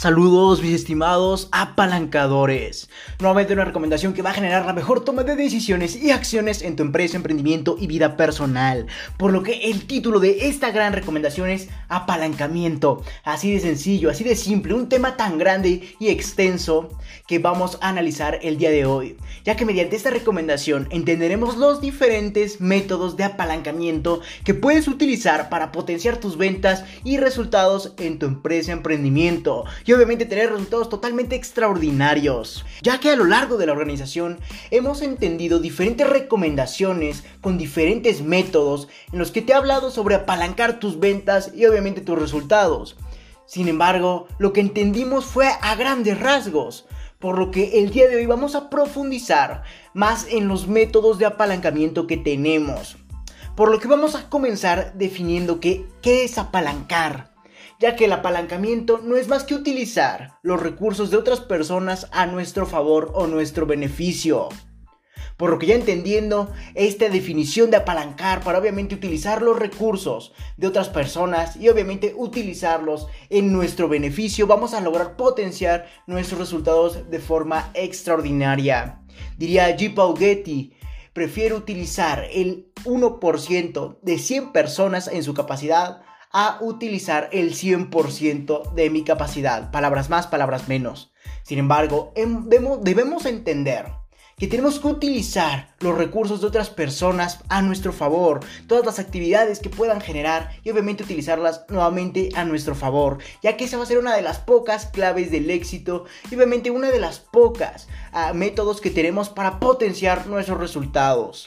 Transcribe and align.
Saludos 0.00 0.62
mis 0.62 0.72
estimados 0.72 1.50
apalancadores. 1.52 2.88
Nuevamente 3.18 3.52
una 3.52 3.66
recomendación 3.66 4.14
que 4.14 4.22
va 4.22 4.30
a 4.30 4.32
generar 4.32 4.64
la 4.64 4.72
mejor 4.72 5.04
toma 5.04 5.24
de 5.24 5.36
decisiones 5.36 5.94
y 5.94 6.10
acciones 6.10 6.62
en 6.62 6.74
tu 6.74 6.82
empresa, 6.82 7.18
emprendimiento 7.18 7.76
y 7.78 7.86
vida 7.86 8.16
personal. 8.16 8.86
Por 9.18 9.30
lo 9.30 9.42
que 9.42 9.70
el 9.70 9.86
título 9.86 10.18
de 10.18 10.48
esta 10.48 10.70
gran 10.70 10.94
recomendación 10.94 11.50
es 11.50 11.68
apalancamiento. 11.88 13.02
Así 13.24 13.52
de 13.52 13.60
sencillo, 13.60 14.08
así 14.08 14.24
de 14.24 14.36
simple, 14.36 14.72
un 14.72 14.88
tema 14.88 15.18
tan 15.18 15.36
grande 15.36 15.94
y 15.98 16.08
extenso 16.08 16.88
que 17.26 17.38
vamos 17.38 17.76
a 17.82 17.90
analizar 17.90 18.38
el 18.40 18.56
día 18.56 18.70
de 18.70 18.86
hoy. 18.86 19.18
Ya 19.44 19.56
que 19.56 19.66
mediante 19.66 19.96
esta 19.96 20.08
recomendación 20.08 20.88
entenderemos 20.90 21.58
los 21.58 21.82
diferentes 21.82 22.62
métodos 22.62 23.18
de 23.18 23.24
apalancamiento 23.24 24.22
que 24.46 24.54
puedes 24.54 24.88
utilizar 24.88 25.50
para 25.50 25.72
potenciar 25.72 26.16
tus 26.16 26.38
ventas 26.38 26.84
y 27.04 27.18
resultados 27.18 27.92
en 27.98 28.18
tu 28.18 28.24
empresa, 28.24 28.72
emprendimiento 28.72 29.66
obviamente 29.92 30.26
tener 30.26 30.50
resultados 30.50 30.88
totalmente 30.88 31.36
extraordinarios. 31.36 32.64
Ya 32.82 33.00
que 33.00 33.10
a 33.10 33.16
lo 33.16 33.24
largo 33.24 33.56
de 33.56 33.66
la 33.66 33.72
organización 33.72 34.38
hemos 34.70 35.02
entendido 35.02 35.58
diferentes 35.58 36.08
recomendaciones 36.08 37.24
con 37.40 37.58
diferentes 37.58 38.22
métodos 38.22 38.88
en 39.12 39.18
los 39.18 39.30
que 39.30 39.42
te 39.42 39.52
he 39.52 39.54
hablado 39.54 39.90
sobre 39.90 40.14
apalancar 40.14 40.80
tus 40.80 41.00
ventas 41.00 41.52
y 41.54 41.66
obviamente 41.66 42.00
tus 42.00 42.18
resultados. 42.18 42.96
Sin 43.46 43.68
embargo, 43.68 44.28
lo 44.38 44.52
que 44.52 44.60
entendimos 44.60 45.24
fue 45.24 45.48
a 45.60 45.74
grandes 45.74 46.20
rasgos, 46.20 46.86
por 47.18 47.38
lo 47.38 47.50
que 47.50 47.80
el 47.80 47.90
día 47.90 48.08
de 48.08 48.16
hoy 48.16 48.26
vamos 48.26 48.54
a 48.54 48.70
profundizar 48.70 49.64
más 49.92 50.26
en 50.30 50.46
los 50.46 50.68
métodos 50.68 51.18
de 51.18 51.26
apalancamiento 51.26 52.06
que 52.06 52.16
tenemos. 52.16 52.96
Por 53.56 53.70
lo 53.70 53.80
que 53.80 53.88
vamos 53.88 54.14
a 54.14 54.28
comenzar 54.28 54.94
definiendo 54.94 55.58
qué, 55.60 55.84
qué 56.00 56.24
es 56.24 56.38
apalancar 56.38 57.29
ya 57.80 57.96
que 57.96 58.04
el 58.04 58.12
apalancamiento 58.12 59.00
no 59.02 59.16
es 59.16 59.26
más 59.26 59.44
que 59.44 59.54
utilizar 59.54 60.38
los 60.42 60.62
recursos 60.62 61.10
de 61.10 61.16
otras 61.16 61.40
personas 61.40 62.08
a 62.12 62.26
nuestro 62.26 62.66
favor 62.66 63.10
o 63.14 63.26
nuestro 63.26 63.64
beneficio. 63.64 64.50
Por 65.38 65.48
lo 65.48 65.58
que 65.58 65.66
ya 65.66 65.74
entendiendo 65.76 66.52
esta 66.74 67.08
definición 67.08 67.70
de 67.70 67.78
apalancar 67.78 68.42
para 68.44 68.58
obviamente 68.58 68.94
utilizar 68.94 69.40
los 69.40 69.58
recursos 69.58 70.34
de 70.58 70.66
otras 70.66 70.90
personas 70.90 71.56
y 71.56 71.70
obviamente 71.70 72.12
utilizarlos 72.14 73.06
en 73.30 73.50
nuestro 73.50 73.88
beneficio, 73.88 74.46
vamos 74.46 74.74
a 74.74 74.82
lograr 74.82 75.16
potenciar 75.16 75.86
nuestros 76.06 76.38
resultados 76.38 77.10
de 77.10 77.18
forma 77.18 77.70
extraordinaria. 77.72 79.00
Diría 79.38 79.74
G. 79.74 79.94
Paul 79.94 80.18
Getty, 80.18 80.74
prefiero 81.14 81.56
utilizar 81.56 82.26
el 82.30 82.70
1% 82.84 83.98
de 84.02 84.18
100 84.18 84.52
personas 84.52 85.08
en 85.08 85.24
su 85.24 85.32
capacidad 85.32 86.02
a 86.30 86.58
utilizar 86.60 87.28
el 87.32 87.54
100% 87.54 88.72
de 88.72 88.90
mi 88.90 89.04
capacidad. 89.04 89.70
Palabras 89.70 90.10
más, 90.10 90.26
palabras 90.26 90.68
menos. 90.68 91.12
Sin 91.42 91.58
embargo, 91.58 92.12
em, 92.14 92.48
debemos 92.48 93.26
entender 93.26 93.86
que 94.40 94.46
tenemos 94.46 94.80
que 94.80 94.88
utilizar 94.88 95.74
los 95.80 95.98
recursos 95.98 96.40
de 96.40 96.46
otras 96.46 96.70
personas 96.70 97.40
a 97.50 97.60
nuestro 97.60 97.92
favor, 97.92 98.40
todas 98.66 98.86
las 98.86 98.98
actividades 98.98 99.60
que 99.60 99.68
puedan 99.68 100.00
generar 100.00 100.52
y 100.64 100.70
obviamente 100.70 101.02
utilizarlas 101.02 101.66
nuevamente 101.68 102.30
a 102.34 102.44
nuestro 102.44 102.74
favor, 102.74 103.18
ya 103.42 103.58
que 103.58 103.64
esa 103.64 103.76
va 103.76 103.82
a 103.82 103.86
ser 103.86 103.98
una 103.98 104.16
de 104.16 104.22
las 104.22 104.38
pocas 104.38 104.86
claves 104.86 105.30
del 105.30 105.50
éxito 105.50 106.06
y 106.30 106.36
obviamente 106.36 106.70
una 106.70 106.90
de 106.90 107.00
las 107.00 107.20
pocas 107.20 107.86
ah, 108.12 108.32
métodos 108.32 108.80
que 108.80 108.90
tenemos 108.90 109.28
para 109.28 109.60
potenciar 109.60 110.26
nuestros 110.26 110.58
resultados. 110.58 111.44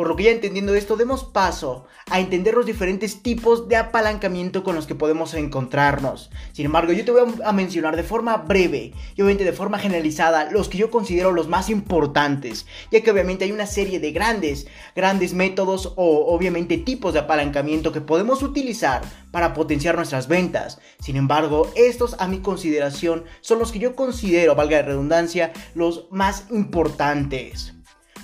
Por 0.00 0.08
lo 0.08 0.16
que 0.16 0.22
ya 0.22 0.30
entendiendo 0.30 0.74
esto, 0.74 0.96
demos 0.96 1.24
paso 1.24 1.84
a 2.08 2.20
entender 2.20 2.54
los 2.54 2.64
diferentes 2.64 3.22
tipos 3.22 3.68
de 3.68 3.76
apalancamiento 3.76 4.64
con 4.64 4.74
los 4.74 4.86
que 4.86 4.94
podemos 4.94 5.34
encontrarnos. 5.34 6.30
Sin 6.52 6.64
embargo, 6.64 6.94
yo 6.94 7.04
te 7.04 7.10
voy 7.10 7.34
a 7.44 7.52
mencionar 7.52 7.96
de 7.96 8.02
forma 8.02 8.38
breve 8.38 8.94
y 9.14 9.20
obviamente 9.20 9.44
de 9.44 9.52
forma 9.52 9.78
generalizada 9.78 10.50
los 10.50 10.70
que 10.70 10.78
yo 10.78 10.90
considero 10.90 11.32
los 11.32 11.48
más 11.48 11.68
importantes, 11.68 12.64
ya 12.90 13.02
que 13.02 13.10
obviamente 13.10 13.44
hay 13.44 13.52
una 13.52 13.66
serie 13.66 14.00
de 14.00 14.10
grandes, 14.12 14.68
grandes 14.96 15.34
métodos 15.34 15.92
o 15.96 16.34
obviamente 16.34 16.78
tipos 16.78 17.12
de 17.12 17.18
apalancamiento 17.18 17.92
que 17.92 18.00
podemos 18.00 18.42
utilizar 18.42 19.02
para 19.32 19.52
potenciar 19.52 19.96
nuestras 19.96 20.28
ventas. 20.28 20.80
Sin 20.98 21.16
embargo, 21.16 21.70
estos 21.76 22.16
a 22.18 22.26
mi 22.26 22.38
consideración 22.38 23.24
son 23.42 23.58
los 23.58 23.70
que 23.70 23.80
yo 23.80 23.94
considero, 23.96 24.54
valga 24.54 24.78
la 24.78 24.86
redundancia, 24.86 25.52
los 25.74 26.06
más 26.10 26.46
importantes. 26.50 27.74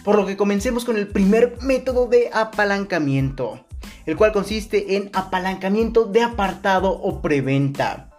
Por 0.06 0.14
lo 0.18 0.24
que 0.24 0.36
comencemos 0.36 0.84
con 0.84 0.96
el 0.98 1.08
primer 1.08 1.58
método 1.62 2.06
de 2.06 2.30
apalancamiento, 2.32 3.66
el 4.06 4.16
cual 4.16 4.30
consiste 4.30 4.94
en 4.94 5.10
apalancamiento 5.12 6.04
de 6.04 6.22
apartado 6.22 6.92
o 6.92 7.20
preventa. 7.20 8.10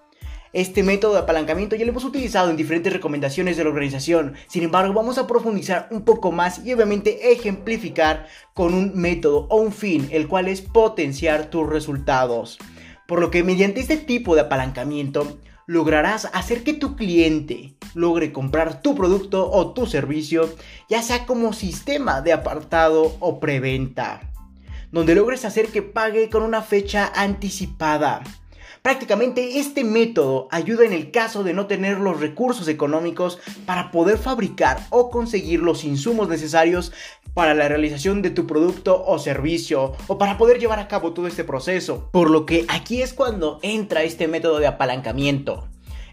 Este 0.52 0.84
método 0.84 1.14
de 1.14 1.20
apalancamiento 1.20 1.78
ya 1.78 1.86
lo 1.86 1.92
hemos 1.92 2.04
utilizado 2.04 2.50
en 2.50 2.58
diferentes 2.58 2.92
recomendaciones 2.92 3.56
de 3.56 3.64
la 3.64 3.70
organización, 3.70 4.34
sin 4.50 4.64
embargo 4.64 4.94
vamos 4.94 5.18
a 5.18 5.28
profundizar 5.28 5.88
un 5.90 6.02
poco 6.02 6.34
más 6.34 6.66
y 6.66 6.74
obviamente 6.74 7.32
ejemplificar 7.32 8.28
con 8.54 8.74
un 8.74 8.92
método 8.94 9.48
o 9.50 9.56
un 9.62 9.72
fin, 9.72 10.10
el 10.12 10.28
cual 10.28 10.50
es 10.50 10.60
potenciar 10.60 11.46
tus 11.46 11.70
resultados. 11.70 12.60
Por 13.08 13.22
lo 13.22 13.32
que 13.32 13.46
mediante 13.46 13.80
este 13.80 13.96
tipo 13.96 14.36
de 14.36 14.42
apalancamiento 14.42 15.38
lograrás 15.68 16.30
hacer 16.34 16.64
que 16.64 16.74
tu 16.74 16.96
cliente 16.96 17.76
logre 17.94 18.32
comprar 18.32 18.82
tu 18.82 18.96
producto 18.96 19.52
o 19.52 19.74
tu 19.74 19.86
servicio, 19.86 20.50
ya 20.90 21.04
sea 21.04 21.26
como 21.26 21.54
sistema 21.54 22.22
de 22.22 22.32
apartado 22.32 23.18
o 23.20 23.40
preventa, 23.40 24.32
donde 24.92 25.14
logres 25.14 25.44
hacer 25.46 25.68
que 25.68 25.82
pague 25.82 26.30
con 26.30 26.44
una 26.44 26.62
fecha 26.62 27.12
anticipada. 27.14 28.24
Prácticamente 28.82 29.60
este 29.60 29.84
método 29.84 30.48
ayuda 30.52 30.86
en 30.86 30.94
el 30.94 31.12
caso 31.12 31.44
de 31.44 31.54
no 31.54 31.68
tener 31.68 32.00
los 32.00 32.20
recursos 32.20 32.68
económicos 32.68 33.40
para 33.66 33.92
poder 33.92 34.18
fabricar 34.18 34.80
o 34.90 35.10
conseguir 35.10 35.62
los 35.62 35.84
insumos 35.84 36.30
necesarios 36.30 36.92
para 37.34 37.54
la 37.54 37.68
realización 37.68 38.22
de 38.22 38.32
tu 38.32 38.48
producto 38.48 39.04
o 39.06 39.20
servicio 39.20 39.94
o 40.08 40.18
para 40.18 40.38
poder 40.38 40.60
llevar 40.60 40.80
a 40.80 40.88
cabo 40.88 41.14
todo 41.14 41.28
este 41.28 41.44
proceso. 41.44 42.10
Por 42.12 42.30
lo 42.30 42.46
que 42.46 42.66
aquí 42.68 43.02
es 43.02 43.14
cuando 43.14 43.60
entra 43.62 44.04
este 44.04 44.28
método 44.28 44.60
de 44.60 44.68
apalancamiento 44.68 45.68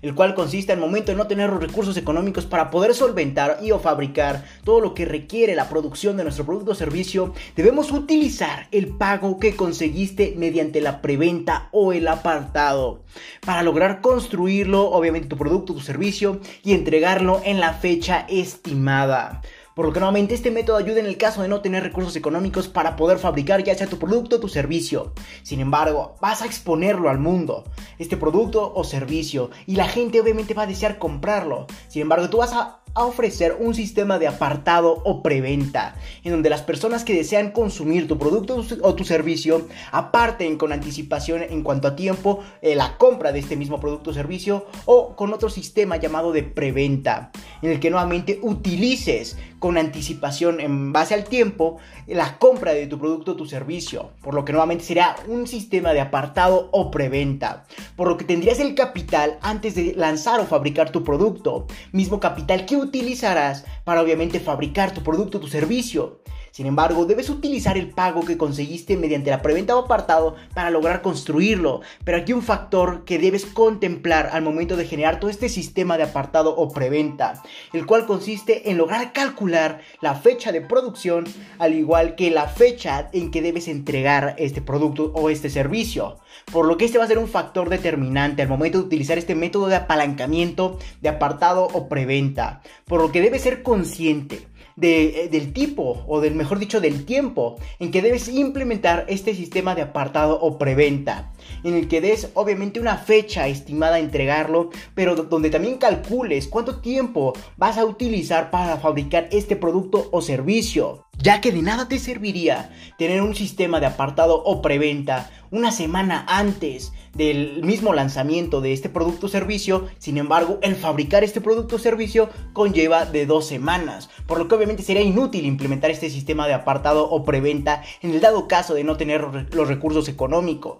el 0.04 0.14
cual 0.14 0.34
consiste 0.34 0.70
al 0.70 0.78
momento 0.78 1.12
de 1.12 1.16
no 1.16 1.26
tener 1.26 1.48
los 1.48 1.62
recursos 1.62 1.96
económicos 1.96 2.44
para 2.44 2.70
poder 2.70 2.94
solventar 2.94 3.58
y 3.62 3.70
o 3.70 3.78
fabricar 3.78 4.44
todo 4.62 4.80
lo 4.80 4.92
que 4.92 5.06
requiere 5.06 5.54
la 5.54 5.70
producción 5.70 6.18
de 6.18 6.24
nuestro 6.24 6.44
producto 6.44 6.72
o 6.72 6.74
servicio, 6.74 7.32
debemos 7.56 7.90
utilizar 7.90 8.68
el 8.70 8.88
pago 8.88 9.38
que 9.38 9.56
conseguiste 9.56 10.34
mediante 10.36 10.82
la 10.82 11.00
preventa 11.00 11.70
o 11.72 11.94
el 11.94 12.06
apartado 12.06 13.02
para 13.46 13.62
lograr 13.62 14.02
construirlo, 14.02 14.90
obviamente 14.90 15.26
tu 15.26 15.38
producto, 15.38 15.72
tu 15.72 15.80
servicio 15.80 16.38
y 16.62 16.74
entregarlo 16.74 17.40
en 17.42 17.58
la 17.58 17.72
fecha 17.72 18.26
estimada. 18.28 19.40
Por 19.74 19.86
lo 19.86 19.92
que 19.92 19.98
nuevamente 19.98 20.34
este 20.34 20.52
método 20.52 20.76
ayuda 20.76 21.00
en 21.00 21.06
el 21.06 21.16
caso 21.16 21.42
de 21.42 21.48
no 21.48 21.60
tener 21.60 21.82
recursos 21.82 22.14
económicos 22.14 22.68
para 22.68 22.94
poder 22.94 23.18
fabricar 23.18 23.64
ya 23.64 23.74
sea 23.74 23.88
tu 23.88 23.98
producto 23.98 24.36
o 24.36 24.40
tu 24.40 24.48
servicio. 24.48 25.12
Sin 25.42 25.58
embargo, 25.58 26.14
vas 26.20 26.42
a 26.42 26.46
exponerlo 26.46 27.08
al 27.08 27.18
mundo, 27.18 27.64
este 27.98 28.16
producto 28.16 28.72
o 28.72 28.84
servicio, 28.84 29.50
y 29.66 29.74
la 29.74 29.88
gente 29.88 30.20
obviamente 30.20 30.54
va 30.54 30.62
a 30.62 30.68
desear 30.68 30.98
comprarlo. 30.98 31.66
Sin 31.88 32.02
embargo, 32.02 32.30
tú 32.30 32.36
vas 32.38 32.52
a 32.52 32.83
a 32.94 33.04
ofrecer 33.04 33.56
un 33.58 33.74
sistema 33.74 34.18
de 34.18 34.28
apartado 34.28 35.02
o 35.04 35.22
preventa, 35.22 35.96
en 36.22 36.32
donde 36.32 36.50
las 36.50 36.62
personas 36.62 37.04
que 37.04 37.14
desean 37.14 37.50
consumir 37.50 38.06
tu 38.06 38.18
producto 38.18 38.64
o 38.82 38.94
tu 38.94 39.04
servicio 39.04 39.66
aparten 39.90 40.56
con 40.56 40.72
anticipación 40.72 41.42
en 41.42 41.62
cuanto 41.62 41.88
a 41.88 41.96
tiempo 41.96 42.44
eh, 42.62 42.76
la 42.76 42.96
compra 42.96 43.32
de 43.32 43.40
este 43.40 43.56
mismo 43.56 43.80
producto 43.80 44.10
o 44.10 44.14
servicio 44.14 44.66
o 44.84 45.16
con 45.16 45.32
otro 45.32 45.50
sistema 45.50 45.96
llamado 45.96 46.32
de 46.32 46.44
preventa, 46.44 47.32
en 47.62 47.70
el 47.70 47.80
que 47.80 47.90
nuevamente 47.90 48.38
utilices 48.42 49.36
con 49.58 49.78
anticipación 49.78 50.60
en 50.60 50.92
base 50.92 51.14
al 51.14 51.24
tiempo 51.24 51.78
la 52.06 52.38
compra 52.38 52.74
de 52.74 52.86
tu 52.86 52.98
producto 52.98 53.32
o 53.32 53.36
tu 53.36 53.46
servicio, 53.46 54.10
por 54.20 54.34
lo 54.34 54.44
que 54.44 54.52
nuevamente 54.52 54.84
será 54.84 55.16
un 55.26 55.46
sistema 55.46 55.92
de 55.92 56.00
apartado 56.00 56.68
o 56.70 56.90
preventa, 56.90 57.64
por 57.96 58.08
lo 58.08 58.16
que 58.16 58.24
tendrías 58.24 58.60
el 58.60 58.74
capital 58.74 59.38
antes 59.40 59.74
de 59.74 59.94
lanzar 59.96 60.38
o 60.40 60.44
fabricar 60.44 60.90
tu 60.90 61.02
producto, 61.02 61.66
mismo 61.92 62.20
capital 62.20 62.66
que 62.66 62.76
utilizarás 62.84 63.64
para 63.84 64.00
obviamente 64.00 64.40
fabricar 64.40 64.94
tu 64.94 65.02
producto 65.02 65.40
tu 65.40 65.48
servicio. 65.48 66.20
Sin 66.54 66.66
embargo, 66.66 67.04
debes 67.04 67.30
utilizar 67.30 67.76
el 67.76 67.90
pago 67.90 68.24
que 68.24 68.36
conseguiste 68.36 68.96
mediante 68.96 69.28
la 69.28 69.42
preventa 69.42 69.74
o 69.74 69.80
apartado 69.80 70.36
para 70.54 70.70
lograr 70.70 71.02
construirlo. 71.02 71.80
Pero 72.04 72.18
aquí 72.18 72.32
un 72.32 72.44
factor 72.44 73.04
que 73.04 73.18
debes 73.18 73.44
contemplar 73.44 74.30
al 74.32 74.42
momento 74.42 74.76
de 74.76 74.86
generar 74.86 75.18
todo 75.18 75.30
este 75.32 75.48
sistema 75.48 75.96
de 75.96 76.04
apartado 76.04 76.54
o 76.54 76.68
preventa, 76.68 77.42
el 77.72 77.86
cual 77.86 78.06
consiste 78.06 78.70
en 78.70 78.78
lograr 78.78 79.12
calcular 79.12 79.80
la 80.00 80.14
fecha 80.14 80.52
de 80.52 80.60
producción 80.60 81.24
al 81.58 81.74
igual 81.74 82.14
que 82.14 82.30
la 82.30 82.46
fecha 82.46 83.10
en 83.12 83.32
que 83.32 83.42
debes 83.42 83.66
entregar 83.66 84.36
este 84.38 84.62
producto 84.62 85.10
o 85.12 85.30
este 85.30 85.50
servicio. 85.50 86.18
Por 86.52 86.66
lo 86.66 86.76
que 86.76 86.84
este 86.84 86.98
va 86.98 87.04
a 87.04 87.08
ser 87.08 87.18
un 87.18 87.26
factor 87.26 87.68
determinante 87.68 88.42
al 88.42 88.48
momento 88.48 88.78
de 88.78 88.84
utilizar 88.84 89.18
este 89.18 89.34
método 89.34 89.66
de 89.66 89.74
apalancamiento 89.74 90.78
de 91.00 91.08
apartado 91.08 91.66
o 91.72 91.88
preventa. 91.88 92.62
Por 92.84 93.00
lo 93.00 93.10
que 93.10 93.22
debes 93.22 93.42
ser 93.42 93.64
consciente 93.64 94.53
de, 94.76 95.24
eh, 95.24 95.28
del 95.28 95.52
tipo, 95.52 96.04
o 96.06 96.20
del 96.20 96.34
mejor 96.34 96.58
dicho, 96.58 96.80
del 96.80 97.04
tiempo 97.04 97.56
en 97.78 97.90
que 97.90 98.02
debes 98.02 98.28
implementar 98.28 99.06
este 99.08 99.34
sistema 99.34 99.74
de 99.74 99.82
apartado 99.82 100.40
o 100.40 100.58
preventa, 100.58 101.32
en 101.62 101.74
el 101.74 101.88
que 101.88 102.00
des 102.00 102.30
obviamente 102.34 102.80
una 102.80 102.96
fecha 102.96 103.46
estimada 103.46 103.96
a 103.96 104.00
entregarlo, 104.00 104.70
pero 104.94 105.14
donde 105.14 105.50
también 105.50 105.78
calcules 105.78 106.48
cuánto 106.48 106.80
tiempo 106.80 107.32
vas 107.56 107.78
a 107.78 107.84
utilizar 107.84 108.50
para 108.50 108.76
fabricar 108.78 109.28
este 109.30 109.56
producto 109.56 110.08
o 110.10 110.20
servicio, 110.22 111.06
ya 111.18 111.40
que 111.40 111.52
de 111.52 111.62
nada 111.62 111.88
te 111.88 111.98
serviría 111.98 112.70
tener 112.98 113.22
un 113.22 113.34
sistema 113.34 113.80
de 113.80 113.86
apartado 113.86 114.42
o 114.42 114.62
preventa 114.62 115.30
una 115.50 115.70
semana 115.70 116.24
antes 116.28 116.92
del 117.14 117.62
mismo 117.62 117.92
lanzamiento 117.92 118.60
de 118.60 118.72
este 118.72 118.88
producto 118.88 119.26
o 119.26 119.28
servicio, 119.28 119.86
sin 119.98 120.18
embargo, 120.18 120.58
el 120.62 120.74
fabricar 120.74 121.22
este 121.22 121.40
producto 121.40 121.76
o 121.76 121.78
servicio 121.78 122.28
conlleva 122.52 123.04
de 123.04 123.24
dos 123.24 123.46
semanas, 123.46 124.10
por 124.26 124.38
lo 124.38 124.48
que 124.48 124.56
obviamente 124.56 124.82
sería 124.82 125.02
inútil 125.02 125.46
implementar 125.46 125.90
este 125.92 126.10
sistema 126.10 126.48
de 126.48 126.54
apartado 126.54 127.08
o 127.08 127.24
preventa 127.24 127.82
en 128.02 128.10
el 128.10 128.20
dado 128.20 128.48
caso 128.48 128.74
de 128.74 128.84
no 128.84 128.96
tener 128.96 129.22
los 129.52 129.68
recursos 129.68 130.08
económicos. 130.08 130.78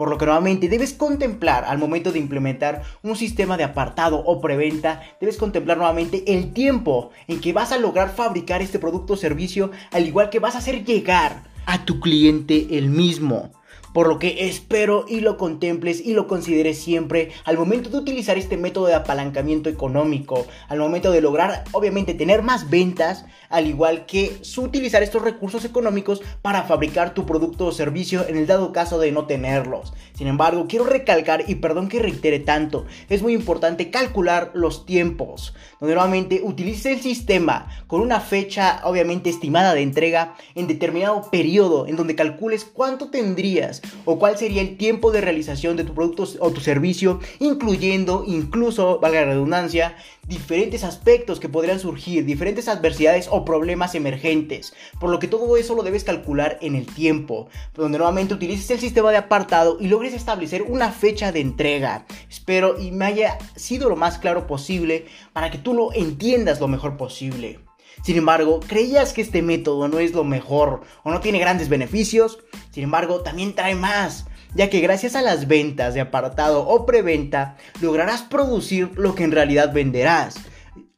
Por 0.00 0.08
lo 0.08 0.16
que 0.16 0.24
nuevamente 0.24 0.70
debes 0.70 0.94
contemplar 0.94 1.66
al 1.66 1.76
momento 1.76 2.10
de 2.10 2.18
implementar 2.18 2.84
un 3.02 3.16
sistema 3.16 3.58
de 3.58 3.64
apartado 3.64 4.16
o 4.24 4.40
preventa, 4.40 5.02
debes 5.20 5.36
contemplar 5.36 5.76
nuevamente 5.76 6.24
el 6.26 6.54
tiempo 6.54 7.10
en 7.28 7.38
que 7.38 7.52
vas 7.52 7.70
a 7.70 7.76
lograr 7.76 8.08
fabricar 8.08 8.62
este 8.62 8.78
producto 8.78 9.12
o 9.12 9.16
servicio, 9.18 9.72
al 9.90 10.06
igual 10.06 10.30
que 10.30 10.38
vas 10.38 10.54
a 10.54 10.60
hacer 10.60 10.86
llegar 10.86 11.42
a 11.66 11.84
tu 11.84 12.00
cliente 12.00 12.78
el 12.78 12.88
mismo. 12.88 13.50
Por 13.92 14.08
lo 14.08 14.18
que 14.18 14.48
espero 14.48 15.04
y 15.06 15.20
lo 15.20 15.36
contemples 15.36 16.00
y 16.00 16.14
lo 16.14 16.28
consideres 16.28 16.78
siempre 16.78 17.32
al 17.44 17.58
momento 17.58 17.90
de 17.90 17.98
utilizar 17.98 18.38
este 18.38 18.56
método 18.56 18.86
de 18.86 18.94
apalancamiento 18.94 19.68
económico, 19.68 20.46
al 20.68 20.78
momento 20.78 21.10
de 21.10 21.20
lograr 21.20 21.64
obviamente 21.72 22.14
tener 22.14 22.42
más 22.42 22.70
ventas, 22.70 23.26
al 23.50 23.66
igual 23.66 24.06
que 24.06 24.40
utilizar 24.56 25.02
estos 25.02 25.22
recursos 25.22 25.64
económicos 25.64 26.22
para 26.40 26.62
fabricar 26.62 27.12
tu 27.12 27.26
producto 27.26 27.66
o 27.66 27.72
servicio 27.72 28.26
en 28.28 28.36
el 28.36 28.46
dado 28.46 28.72
caso 28.72 28.98
de 28.98 29.12
no 29.12 29.26
tenerlos. 29.26 29.92
Sin 30.14 30.26
embargo, 30.26 30.66
quiero 30.68 30.84
recalcar 30.84 31.44
y 31.48 31.56
perdón 31.56 31.88
que 31.88 31.98
reitere 31.98 32.38
tanto, 32.38 32.86
es 33.08 33.22
muy 33.22 33.34
importante 33.34 33.90
calcular 33.90 34.52
los 34.54 34.86
tiempos, 34.86 35.54
donde 35.80 35.94
nuevamente 35.94 36.40
utilices 36.42 36.86
el 36.86 37.00
sistema 37.00 37.68
con 37.86 38.00
una 38.00 38.20
fecha 38.20 38.80
obviamente 38.84 39.30
estimada 39.30 39.74
de 39.74 39.82
entrega 39.82 40.34
en 40.54 40.66
determinado 40.66 41.30
periodo 41.30 41.86
en 41.86 41.96
donde 41.96 42.14
calcules 42.14 42.64
cuánto 42.64 43.10
tendrías 43.10 43.82
o 44.04 44.18
cuál 44.18 44.38
sería 44.38 44.62
el 44.62 44.76
tiempo 44.76 45.10
de 45.10 45.20
realización 45.20 45.76
de 45.76 45.84
tu 45.84 45.94
producto 45.94 46.24
o 46.38 46.50
tu 46.50 46.60
servicio, 46.60 47.20
incluyendo 47.38 48.24
incluso, 48.26 49.00
valga 49.00 49.22
la 49.22 49.32
redundancia, 49.32 49.96
diferentes 50.30 50.84
aspectos 50.84 51.40
que 51.40 51.48
podrían 51.48 51.80
surgir, 51.80 52.24
diferentes 52.24 52.68
adversidades 52.68 53.28
o 53.30 53.44
problemas 53.44 53.94
emergentes, 53.94 54.72
por 54.98 55.10
lo 55.10 55.18
que 55.18 55.26
todo 55.26 55.56
eso 55.58 55.74
lo 55.74 55.82
debes 55.82 56.04
calcular 56.04 56.56
en 56.62 56.76
el 56.76 56.86
tiempo, 56.86 57.48
donde 57.74 57.98
nuevamente 57.98 58.32
utilices 58.32 58.70
el 58.70 58.78
sistema 58.78 59.10
de 59.10 59.18
apartado 59.18 59.76
y 59.80 59.88
logres 59.88 60.14
establecer 60.14 60.62
una 60.62 60.92
fecha 60.92 61.32
de 61.32 61.40
entrega. 61.40 62.06
Espero 62.30 62.80
y 62.80 62.92
me 62.92 63.04
haya 63.04 63.38
sido 63.56 63.90
lo 63.90 63.96
más 63.96 64.18
claro 64.18 64.46
posible 64.46 65.06
para 65.32 65.50
que 65.50 65.58
tú 65.58 65.74
lo 65.74 65.92
entiendas 65.92 66.60
lo 66.60 66.68
mejor 66.68 66.96
posible. 66.96 67.58
Sin 68.04 68.16
embargo, 68.16 68.60
creías 68.60 69.12
que 69.12 69.20
este 69.20 69.42
método 69.42 69.88
no 69.88 69.98
es 69.98 70.12
lo 70.12 70.24
mejor 70.24 70.82
o 71.02 71.10
no 71.10 71.20
tiene 71.20 71.40
grandes 71.40 71.68
beneficios, 71.68 72.38
sin 72.70 72.84
embargo, 72.84 73.20
también 73.20 73.54
trae 73.54 73.74
más, 73.74 74.26
ya 74.54 74.70
que 74.70 74.80
gracias 74.80 75.16
a 75.16 75.22
las 75.22 75.46
ventas 75.46 75.94
de 75.94 76.00
apartado 76.00 76.66
o 76.66 76.86
preventa 76.86 77.56
lograrás 77.80 78.22
producir 78.22 78.90
lo 78.96 79.14
que 79.14 79.24
en 79.24 79.32
realidad 79.32 79.72
venderás, 79.72 80.36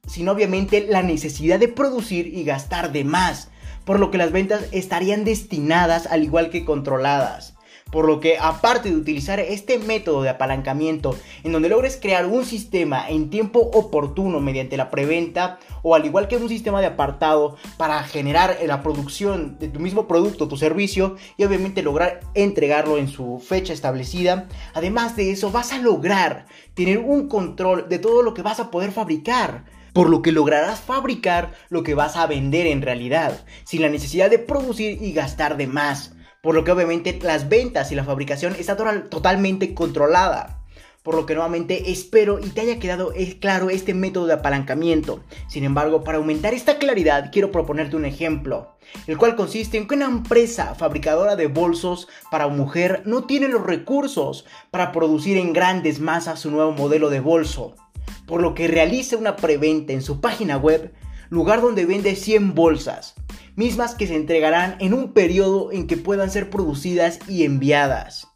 sin 0.06 0.28
obviamente 0.28 0.87
la 0.88 1.02
necesidad 1.02 1.58
de 1.58 1.69
producir 1.69 2.26
y 2.26 2.44
gastar 2.44 2.93
de 2.93 3.04
más, 3.04 3.49
por 3.84 3.99
lo 3.99 4.10
que 4.10 4.19
las 4.19 4.32
ventas 4.32 4.64
estarían 4.72 5.25
destinadas 5.25 6.06
al 6.06 6.25
igual 6.25 6.50
que 6.50 6.64
controladas. 6.64 7.54
Por 7.93 8.06
lo 8.06 8.19
que 8.19 8.39
aparte 8.39 8.89
de 8.89 8.97
utilizar 8.97 9.39
este 9.39 9.79
método 9.79 10.23
de 10.23 10.31
apalancamiento 10.31 11.15
en 11.44 11.53
donde 11.53 11.69
logres 11.69 11.99
crear 12.00 12.27
un 12.27 12.44
sistema 12.44 13.09
en 13.09 13.31
tiempo 13.31 13.61
oportuno 13.61 14.41
mediante 14.41 14.77
la 14.77 14.91
preventa 14.91 15.61
o 15.83 15.94
al 15.94 16.05
igual 16.05 16.27
que 16.27 16.39
un 16.39 16.49
sistema 16.49 16.81
de 16.81 16.87
apartado 16.87 17.56
para 17.77 18.03
generar 18.03 18.56
la 18.67 18.83
producción 18.83 19.59
de 19.59 19.69
tu 19.69 19.79
mismo 19.79 20.09
producto, 20.09 20.49
tu 20.49 20.56
servicio 20.56 21.17
y 21.37 21.44
obviamente 21.44 21.83
lograr 21.83 22.21
entregarlo 22.35 22.99
en 22.99 23.09
su 23.09 23.39
fecha 23.47 23.73
establecida, 23.73 24.49
además 24.75 25.15
de 25.15 25.31
eso 25.31 25.50
vas 25.50 25.73
a 25.73 25.79
lograr 25.79 26.47
tener 26.75 26.99
un 26.99 27.29
control 27.29 27.88
de 27.88 27.99
todo 27.99 28.23
lo 28.23 28.35
que 28.35 28.43
vas 28.43 28.59
a 28.59 28.71
poder 28.71 28.91
fabricar 28.91 29.65
por 29.93 30.09
lo 30.09 30.23
que 30.23 30.33
lograrás 30.33 30.81
fabricar 30.81 31.53
lo 31.69 31.83
que 31.83 31.95
vas 31.95 32.17
a 32.17 32.27
vender 32.27 32.67
en 32.67 32.81
realidad, 32.83 33.45
sin 33.65 33.83
la 33.83 33.91
necesidad 33.91 34.31
de 34.31 34.38
producir 34.38 35.03
y 35.03 35.12
gastar 35.12 35.56
de 35.56 35.67
más 35.67 36.15
por 36.43 36.56
lo 36.56 36.65
que 36.65 36.73
obviamente 36.73 37.19
las 37.23 37.49
ventas 37.49 37.93
y 37.93 37.94
la 37.94 38.05
fabricación 38.05 38.55
está 38.59 38.77
totalmente 39.09 39.75
controlada. 39.75 40.59
Por 41.05 41.15
lo 41.15 41.27
que 41.27 41.35
nuevamente 41.35 41.91
espero 41.91 42.39
y 42.39 42.49
te 42.50 42.61
haya 42.61 42.79
quedado 42.79 43.12
claro 43.41 43.71
este 43.71 43.94
método 43.94 44.27
de 44.27 44.35
apalancamiento. 44.35 45.25
Sin 45.49 45.65
embargo, 45.65 46.05
para 46.05 46.19
aumentar 46.19 46.55
esta 46.55 46.79
claridad, 46.79 47.31
quiero 47.33 47.50
proponerte 47.50 47.97
un 47.97 48.05
ejemplo, 48.05 48.77
el 49.09 49.19
cual 49.19 49.35
consiste 49.35 49.79
en 49.79 49.89
que 49.89 49.94
una 49.94 50.06
empresa 50.06 50.77
fabricadora 50.77 51.35
de 51.35 51.49
bolsos 51.49 52.09
para 52.31 52.47
mujer 52.49 53.03
no 53.05 53.25
tiene 53.25 53.49
los 53.49 53.65
recursos 53.65 54.45
para 54.71 54.93
producir 54.93 55.38
en 55.38 55.53
grandes 55.53 55.99
masas 55.99 56.41
su 56.41 56.53
nuevo 56.53 56.71
modelo 56.71 57.11
de 57.11 57.21
bolso, 57.21 57.75
por 58.27 58.41
lo 58.41 58.55
que 58.55 58.69
realiza 58.69 59.17
una 59.17 59.35
preventa 59.35 59.93
en 59.93 60.03
su 60.03 60.21
página 60.21 60.56
web, 60.56 60.93
lugar 61.31 61.62
donde 61.62 61.85
vende 61.85 62.15
100 62.15 62.55
bolsas 62.55 63.15
mismas 63.56 63.94
que 63.94 64.06
se 64.06 64.16
entregarán 64.16 64.76
en 64.81 64.94
un 64.94 65.12
periodo 65.12 65.72
en 65.72 65.87
que 65.87 65.96
puedan 65.96 66.31
ser 66.31 66.50
producidas 66.50 67.19
y 67.28 67.44
enviadas. 67.44 68.28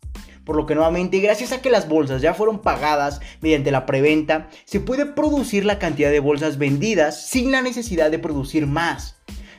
Por 0.45 0.57
lo 0.57 0.67
que 0.67 0.75
nuevamente, 0.75 1.19
gracias 1.19 1.53
a 1.53 1.61
que 1.61 1.71
las 1.71 1.89
bolsas 1.89 2.23
ya 2.23 2.33
fueron 2.33 2.61
pagadas 2.61 3.21
mediante 3.41 3.73
la 3.73 3.85
preventa, 3.85 4.49
se 4.65 4.79
puede 4.79 5.07
producir 5.07 5.65
la 5.65 5.79
cantidad 5.81 6.11
de 6.11 6.21
bolsas 6.21 6.57
vendidas 6.57 7.27
sin 7.27 7.51
la 7.51 7.63
necesidad 7.63 8.11
de 8.11 8.21
producir 8.21 8.67
más 8.67 9.17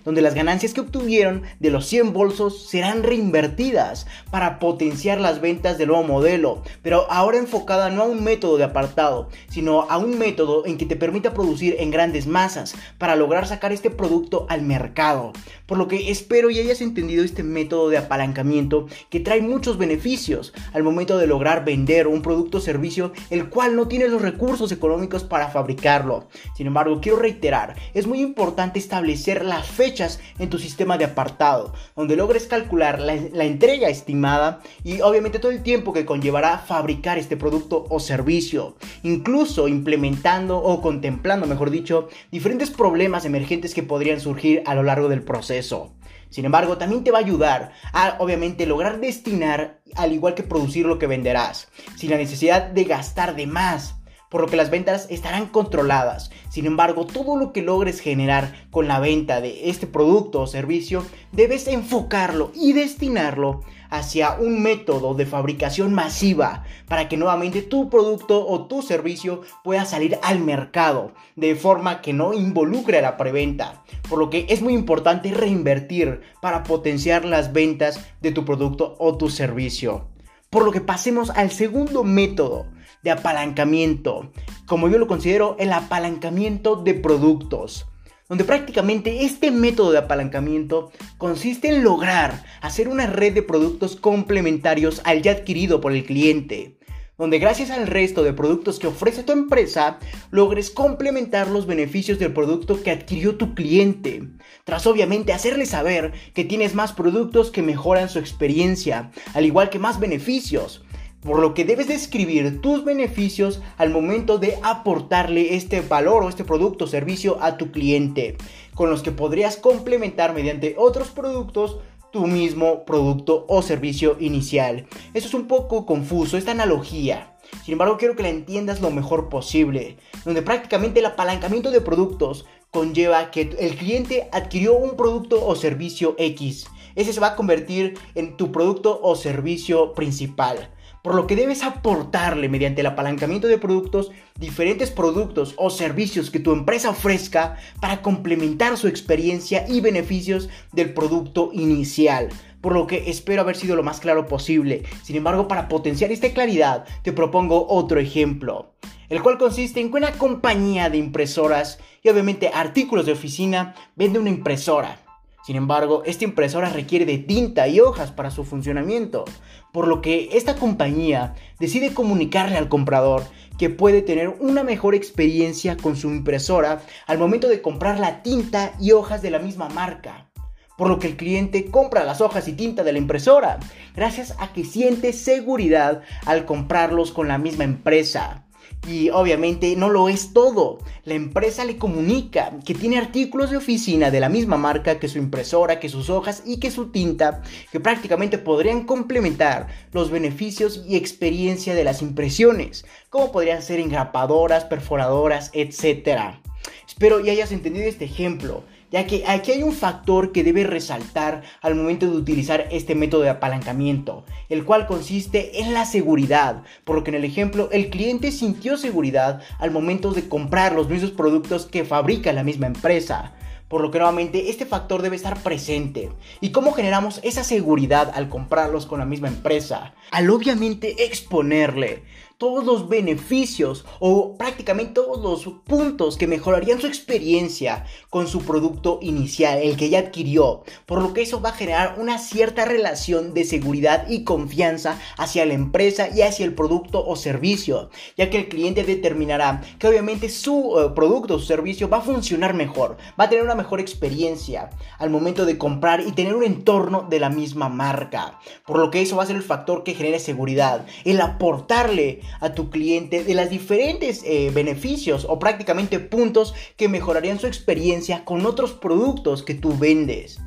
donde 0.08 0.22
las 0.22 0.36
ganancias 0.36 0.74
que 0.74 0.80
obtuvieron 0.80 1.44
de 1.60 1.70
los 1.70 1.86
100 1.88 2.14
bolsos 2.14 2.70
serán 2.70 3.04
reinvertidas 3.04 4.08
para 4.32 4.58
potenciar 4.58 5.20
las 5.20 5.42
ventas 5.42 5.78
del 5.78 5.90
nuevo 5.90 6.06
modelo, 6.06 6.64
pero 6.82 7.12
ahora 7.12 7.40
enfocada 7.40 7.90
no 7.90 8.04
a 8.04 8.06
un 8.06 8.24
método 8.24 8.56
de 8.56 8.64
apartado, 8.64 9.28
sino 9.50 9.82
a 9.82 9.98
un 9.98 10.18
método 10.18 10.66
en 10.66 10.78
que 10.78 10.86
te 10.86 10.96
permita 10.96 11.34
producir 11.34 11.76
en 11.80 11.92
grandes 11.92 12.26
masas 12.26 12.74
para 12.98 13.18
lograr 13.18 13.48
sacar 13.48 13.74
este 13.74 13.90
producto 13.90 14.46
al 14.48 14.62
mercado. 14.62 15.34
Por 15.66 15.78
lo 15.78 15.90
que 15.90 16.10
espero 16.10 16.50
y 16.50 16.60
hayas 16.60 16.80
entendido 16.80 17.26
este 17.26 17.44
método 17.44 17.90
de 17.90 17.98
apalancamiento 17.98 18.88
que 19.10 19.20
trae 19.20 19.42
muchos 19.42 19.78
beneficios 19.78 20.54
al 20.72 20.84
momento 20.84 21.18
de 21.18 21.28
lograr 21.28 21.66
vender 21.66 22.08
un 22.08 22.22
producto 22.22 22.60
o 22.60 22.62
servicio 22.62 23.12
el 23.30 23.50
cual 23.50 23.76
no 23.76 23.90
tiene 23.90 24.08
los 24.08 24.22
recursos 24.22 24.72
económicos 24.72 25.26
para 25.26 25.50
fabricarlo. 25.50 26.30
Sin 26.56 26.68
embargo, 26.68 27.02
quiero 27.02 27.20
reiterar, 27.20 27.76
es 27.94 28.08
muy 28.08 28.22
importante 28.22 28.80
establecer 28.80 29.44
la 29.44 29.62
fecha 29.62 29.97
en 30.40 30.50
tu 30.50 30.60
sistema 30.60 30.98
de 30.98 31.06
apartado, 31.06 31.74
donde 31.96 32.16
logres 32.16 32.46
calcular 32.46 33.00
la, 33.00 33.14
entrega 33.46 33.90
estimada 33.90 34.62
y 34.84 35.02
obviamente 35.02 35.40
todo 35.40 35.52
el 35.52 35.64
tiempo 35.64 35.94
que 35.94 36.06
conllevará 36.06 36.60
fabricar 36.60 37.18
este 37.18 37.38
producto 37.38 37.86
o 37.90 38.00
servicio, 38.00 38.76
incluso 39.04 39.68
implementando 39.68 40.58
o 40.58 40.82
contemplando, 40.82 41.48
mejor 41.48 41.72
dicho, 41.72 42.10
diferentes 42.32 42.70
problemas 42.70 43.26
emergentes 43.26 43.74
que 43.74 43.84
podrían 43.84 44.20
surgir 44.20 44.62
a 44.66 44.76
lo 44.76 44.84
largo 44.84 45.10
del 45.10 45.24
proceso. 45.24 45.94
Sin 46.30 46.46
embargo, 46.46 46.78
también 46.78 47.04
te 47.04 47.12
va 47.12 47.20
a 47.20 47.22
ayudar 47.22 47.72
a, 47.94 48.18
obviamente, 48.20 48.66
lograr 48.66 49.00
destinar, 49.00 49.80
al 49.96 50.12
igual 50.12 50.36
que 50.36 50.44
producir 50.44 50.86
lo 50.86 51.00
que 51.00 51.08
venderás, 51.08 51.70
sin 51.96 52.10
la 52.10 52.18
necesidad 52.18 52.64
de 52.64 52.84
gastar 52.84 53.36
de 53.36 53.48
más 53.48 53.97
por 54.30 54.42
lo 54.42 54.48
que 54.48 54.58
las 54.58 54.70
ventas 54.70 55.08
estarán 55.10 55.48
controladas. 55.48 56.32
Sin 56.50 56.66
embargo, 56.66 57.06
todo 57.06 57.38
lo 57.38 57.54
que 57.54 57.62
logres 57.62 58.00
generar 58.00 58.68
con 58.72 58.88
la 58.88 59.00
venta 59.00 59.42
de 59.42 59.70
este 59.70 59.88
producto 59.88 60.42
o 60.42 60.48
servicio, 60.48 61.06
debes 61.32 61.68
enfocarlo 61.68 62.52
y 62.56 62.74
destinarlo 62.74 63.62
hacia 63.90 64.34
un 64.34 64.62
método 64.62 65.14
de 65.14 65.26
fabricación 65.26 65.94
masiva 65.94 66.64
para 66.88 67.08
que 67.08 67.18
nuevamente 67.18 67.62
tu 67.62 67.90
producto 67.90 68.46
o 68.46 68.68
tu 68.68 68.82
servicio 68.82 69.42
pueda 69.64 69.86
salir 69.86 70.20
al 70.24 70.40
mercado 70.40 71.14
de 71.36 71.56
forma 71.56 72.02
que 72.02 72.14
no 72.14 72.34
involucre 72.34 73.00
a 73.00 73.02
la 73.02 73.18
preventa. 73.18 73.84
Por 74.10 74.20
lo 74.20 74.30
que 74.30 74.46
es 74.50 74.62
muy 74.62 74.74
importante 74.74 75.32
reinvertir 75.32 76.22
para 76.42 76.64
potenciar 76.64 77.26
las 77.26 77.54
ventas 77.54 78.06
de 78.22 78.32
tu 78.32 78.46
producto 78.46 78.96
o 79.00 79.18
tu 79.18 79.30
servicio. 79.30 80.08
Por 80.50 80.64
lo 80.64 80.72
que 80.72 80.82
pasemos 80.82 81.30
al 81.32 81.52
segundo 81.52 82.04
método 82.04 82.66
de 83.04 83.12
apalancamiento, 83.12 84.32
como 84.66 84.90
yo 84.90 84.98
lo 84.98 85.08
considero 85.08 85.56
el 85.60 85.72
apalancamiento 85.74 86.76
de 86.76 86.94
productos, 86.94 87.88
donde 88.30 88.44
prácticamente 88.44 89.24
este 89.24 89.52
método 89.52 89.92
de 89.92 90.00
apalancamiento 90.00 90.92
consiste 91.18 91.70
en 91.70 91.84
lograr 91.84 92.44
hacer 92.62 92.88
una 92.90 93.08
red 93.08 93.34
de 93.34 93.44
productos 93.44 93.96
complementarios 93.96 95.02
al 95.06 95.22
ya 95.22 95.32
adquirido 95.32 95.80
por 95.80 95.94
el 95.94 96.04
cliente, 96.04 96.78
donde 97.18 97.40
gracias 97.40 97.72
al 97.72 97.88
resto 97.88 98.24
de 98.24 98.34
productos 98.34 98.78
que 98.78 98.88
ofrece 98.88 99.24
tu 99.24 99.32
empresa, 99.32 99.98
logres 100.30 100.70
complementar 100.70 101.48
los 101.48 101.66
beneficios 101.66 102.20
del 102.20 102.34
producto 102.34 102.84
que 102.84 102.92
adquirió 102.92 103.38
tu 103.38 103.56
cliente, 103.56 104.24
tras 104.66 104.86
obviamente 104.86 105.34
hacerle 105.34 105.66
saber 105.66 106.14
que 106.36 106.44
tienes 106.44 106.76
más 106.76 106.94
productos 106.94 107.50
que 107.50 107.64
mejoran 107.64 108.10
su 108.10 108.20
experiencia, 108.20 109.12
al 109.34 109.46
igual 109.46 109.70
que 109.70 109.80
más 109.80 110.00
beneficios, 110.00 110.84
por 111.28 111.40
lo 111.40 111.54
que 111.54 111.66
debes 111.66 111.90
describir 111.90 112.62
tus 112.62 112.86
beneficios 112.86 113.62
al 113.78 113.90
momento 113.90 114.38
de 114.38 114.58
aportarle 114.64 115.56
este 115.56 115.82
valor 115.82 116.24
o 116.24 116.30
este 116.30 116.46
producto 116.46 116.86
o 116.86 116.88
servicio 116.88 117.38
a 117.42 117.58
tu 117.58 117.72
cliente, 117.72 118.38
con 118.74 118.90
los 118.90 119.04
que 119.04 119.12
podrías 119.12 119.58
complementar 119.58 120.34
mediante 120.34 120.76
otros 120.78 121.10
productos 121.10 121.80
tu 122.14 122.28
mismo 122.28 122.86
producto 122.86 123.46
o 123.50 123.62
servicio 123.62 124.16
inicial. 124.22 124.88
Eso 125.14 125.28
es 125.28 125.34
un 125.34 125.48
poco 125.48 125.86
confuso, 125.86 126.38
esta 126.38 126.52
analogía. 126.52 127.36
Sin 127.66 127.74
embargo, 127.74 127.98
quiero 127.98 128.16
que 128.16 128.24
la 128.24 128.30
entiendas 128.30 128.80
lo 128.80 128.90
mejor 128.90 129.28
posible, 129.28 129.98
donde 130.24 130.42
prácticamente 130.42 131.02
el 131.02 131.08
apalancamiento 131.08 131.72
de 131.72 131.82
productos 131.82 132.46
conlleva 132.72 133.32
que 133.32 133.42
el 133.60 133.76
cliente 133.76 134.30
adquirió 134.32 134.78
un 134.78 134.96
producto 134.96 135.46
o 135.46 135.56
servicio 135.56 136.16
X. 136.18 136.68
Ese 136.96 137.12
se 137.12 137.20
va 137.20 137.28
a 137.28 137.36
convertir 137.36 138.00
en 138.16 138.38
tu 138.38 138.54
producto 138.54 139.02
o 139.04 139.16
servicio 139.18 139.94
principal 139.94 140.72
por 141.08 141.16
lo 141.16 141.26
que 141.26 141.38
debes 141.38 141.64
aportarle 141.64 142.50
mediante 142.50 142.82
el 142.82 142.88
apalancamiento 142.88 143.48
de 143.48 143.58
productos 143.58 144.12
diferentes 144.38 144.92
productos 144.92 145.54
o 145.56 145.70
servicios 145.70 146.30
que 146.30 146.42
tu 146.42 146.52
empresa 146.52 146.90
ofrezca 146.90 147.56
para 147.80 148.02
complementar 148.02 148.76
su 148.76 148.90
experiencia 148.90 149.66
y 149.70 149.80
beneficios 149.80 150.50
del 150.74 150.94
producto 150.94 151.52
inicial 151.54 152.28
por 152.60 152.74
lo 152.74 152.88
que 152.88 153.10
espero 153.10 153.42
haber 153.42 153.56
sido 153.56 153.78
lo 153.78 153.84
más 153.84 154.02
claro 154.02 154.26
posible. 154.26 154.84
Sin 155.02 155.16
embargo, 155.16 155.48
para 155.48 155.70
potenciar 155.70 156.12
esta 156.12 156.32
claridad, 156.32 156.84
te 157.04 157.14
propongo 157.14 157.68
otro 157.70 158.02
ejemplo, 158.02 158.74
el 159.08 159.22
cual 159.22 159.38
consiste 159.38 159.80
en 159.80 159.90
que 159.92 159.98
una 159.98 160.12
compañía 160.12 160.90
de 160.90 160.98
impresoras 160.98 161.80
y 162.04 162.10
obviamente 162.10 162.52
artículos 162.54 163.06
de 163.06 163.14
oficina 163.14 163.76
vende 163.96 164.20
una 164.20 164.30
impresora. 164.30 165.07
Sin 165.48 165.56
embargo, 165.56 166.04
esta 166.06 166.26
impresora 166.26 166.68
requiere 166.68 167.06
de 167.06 167.20
tinta 167.20 167.70
y 167.70 167.80
hojas 167.80 168.12
para 168.12 168.32
su 168.32 168.44
funcionamiento, 168.44 169.24
por 169.72 169.88
lo 169.88 170.02
que 170.02 170.28
esta 170.34 170.58
compañía 170.58 171.36
decide 171.58 171.94
comunicarle 171.94 172.58
al 172.58 172.68
comprador 172.68 173.24
que 173.58 173.70
puede 173.70 174.02
tener 174.02 174.28
una 174.42 174.66
mejor 174.66 174.94
experiencia 174.94 175.78
con 175.78 175.96
su 175.96 176.10
impresora 176.10 176.82
al 177.06 177.18
momento 177.18 177.48
de 177.48 177.62
comprar 177.62 177.98
la 177.98 178.24
tinta 178.24 178.74
y 178.82 178.92
hojas 178.92 179.22
de 179.22 179.32
la 179.32 179.40
misma 179.40 179.70
marca. 179.70 180.30
Por 180.78 180.90
lo 180.90 181.00
que 181.00 181.08
el 181.08 181.16
cliente 181.16 181.72
compra 181.72 182.04
las 182.04 182.20
hojas 182.20 182.50
y 182.50 182.52
tinta 182.52 182.84
de 182.84 182.92
la 182.92 183.00
impresora, 183.00 183.58
gracias 183.96 184.36
a 184.40 184.52
que 184.52 184.66
siente 184.66 185.14
seguridad 185.14 186.02
al 186.26 186.44
comprarlos 186.44 187.14
con 187.14 187.30
la 187.30 187.38
misma 187.38 187.64
empresa. 187.64 188.47
Y 188.88 189.10
obviamente 189.10 189.76
no 189.76 189.90
lo 189.90 190.08
es 190.10 190.34
todo. 190.34 190.80
La 191.04 191.14
empresa 191.14 191.66
le 191.66 191.78
comunica 191.78 192.54
que 192.66 192.74
tiene 192.74 192.98
artículos 192.98 193.52
de 193.52 193.58
oficina 193.58 194.12
de 194.12 194.20
la 194.20 194.30
misma 194.30 194.58
marca 194.58 195.00
que 195.00 195.08
su 195.08 195.18
impresora, 195.18 195.80
que 195.80 195.90
sus 195.90 196.10
hojas 196.10 196.44
y 196.46 196.60
que 196.60 196.72
su 196.72 196.92
tinta, 196.92 197.42
que 197.72 197.80
prácticamente 197.80 198.38
podrían 198.38 198.86
complementar 198.86 199.68
los 199.92 200.10
beneficios 200.10 200.84
y 200.88 200.96
experiencia 200.96 201.76
de 201.76 201.84
las 201.84 202.02
impresiones, 202.02 202.86
como 203.10 203.32
podrían 203.32 203.62
ser 203.62 203.80
engrapadoras, 203.80 204.66
perforadoras, 204.66 205.52
etc. 205.54 206.40
Espero 206.88 207.20
ya 207.20 207.32
hayas 207.34 207.52
entendido 207.52 207.88
este 207.88 208.06
ejemplo 208.06 208.64
ya 208.92 209.06
que 209.06 209.24
aquí 209.28 209.52
hay 209.52 209.64
un 209.64 209.74
factor 209.74 210.32
que 210.32 210.44
debe 210.44 210.64
resaltar 210.64 211.44
al 211.62 211.76
momento 211.76 212.06
de 212.06 212.18
utilizar 212.18 212.68
este 212.72 212.96
método 212.96 213.22
de 213.22 213.30
apalancamiento, 213.30 214.24
el 214.50 214.66
cual 214.66 214.88
consiste 214.88 215.62
en 215.62 215.74
la 215.74 215.86
seguridad, 215.86 216.64
por 216.84 216.96
lo 216.96 217.04
que 217.04 217.12
en 217.12 217.16
el 217.16 217.26
ejemplo 217.26 217.70
el 217.72 217.90
cliente 217.90 218.32
sintió 218.32 218.78
seguridad 218.78 219.42
al 219.60 219.72
momento 219.72 220.12
de 220.12 220.28
comprar 220.28 220.74
los 220.74 220.90
mismos 220.90 221.12
productos 221.12 221.66
que 221.66 221.84
fabrica 221.84 222.34
la 222.34 222.44
misma 222.44 222.68
empresa. 222.68 223.34
Por 223.68 223.82
lo 223.82 223.92
que 223.92 223.98
nuevamente 223.98 224.50
este 224.50 224.66
factor 224.66 225.02
debe 225.02 225.18
estar 225.18 225.44
presente. 225.44 226.10
¿Y 226.40 226.52
cómo 226.52 226.72
generamos 226.72 227.20
esa 227.22 227.44
seguridad 227.44 228.14
al 228.16 228.30
comprarlos 228.30 228.86
con 228.86 229.00
la 229.00 229.06
misma 229.06 229.28
empresa? 229.28 229.94
Al 230.10 230.30
obviamente 230.30 231.04
exponerle 231.04 232.04
todos 232.38 232.64
los 232.64 232.88
beneficios 232.88 233.86
o 234.00 234.38
prácticamente 234.38 234.94
todos 234.94 235.24
los 235.24 235.54
puntos 235.64 236.18
que 236.18 236.28
mejorarían 236.28 236.80
su 236.80 236.86
experiencia 236.88 237.86
con 238.10 238.28
su 238.28 238.42
producto 238.42 239.00
inicial, 239.02 239.60
el 239.60 239.76
que 239.76 239.90
ya 239.90 240.00
adquirió, 240.00 240.64
por 240.86 241.02
lo 241.02 241.14
que 241.14 241.24
eso 241.24 241.42
va 241.42 241.50
a 241.50 241.54
generar 241.54 241.96
una 242.00 242.20
cierta 242.20 242.66
relación 242.66 243.34
de 243.34 243.44
seguridad 243.44 244.08
y 244.08 244.24
confianza 244.24 245.00
hacia 245.18 245.46
la 245.46 245.54
empresa 245.54 246.10
y 246.10 246.22
hacia 246.22 246.46
el 246.46 246.54
producto 246.54 247.06
o 247.06 247.16
servicio, 247.16 247.90
ya 248.18 248.30
que 248.30 248.38
el 248.38 248.50
cliente 248.50 248.84
determinará 248.84 249.62
que 249.80 249.88
obviamente 249.88 250.30
su 250.30 250.80
eh, 250.80 250.92
producto 250.94 251.36
o 251.36 251.40
servicio 251.40 251.90
va 251.90 251.98
a 251.98 252.02
funcionar 252.02 252.54
mejor, 252.54 252.98
va 253.20 253.26
a 253.26 253.30
tener 253.30 253.44
una 253.44 253.56
mejor 253.56 253.80
experiencia 253.80 254.70
al 255.00 255.10
momento 255.10 255.46
de 255.46 255.58
comprar 255.58 256.02
y 256.02 256.12
tener 256.12 256.36
un 256.36 256.44
entorno 256.44 257.08
de 257.10 257.20
la 257.20 257.30
misma 257.30 257.70
marca, 257.70 258.40
por 258.66 258.78
lo 258.78 258.92
que 258.92 259.02
eso 259.02 259.16
va 259.16 259.24
a 259.24 259.28
ser 259.28 259.36
el 259.36 259.44
factor 259.44 259.84
que 259.84 259.96
genere 259.96 260.20
seguridad, 260.20 260.86
el 261.04 261.20
aportarle 261.20 262.22
a 262.40 262.54
tu 262.54 262.70
cliente 262.70 263.24
de 263.24 263.34
los 263.34 263.50
diferentes 263.50 264.24
eh, 264.26 264.52
beneficios 264.54 265.26
o 265.30 265.40
prácticamente 265.40 266.00
puntos 266.00 266.54
que 266.76 266.88
mejorarían 266.88 267.40
su 267.40 267.48
experiencia 267.48 268.26
con 268.26 268.46
otros 268.46 268.74
productos 268.74 269.44
que 269.44 269.56
tú 269.56 269.78
vendes. 269.78 270.40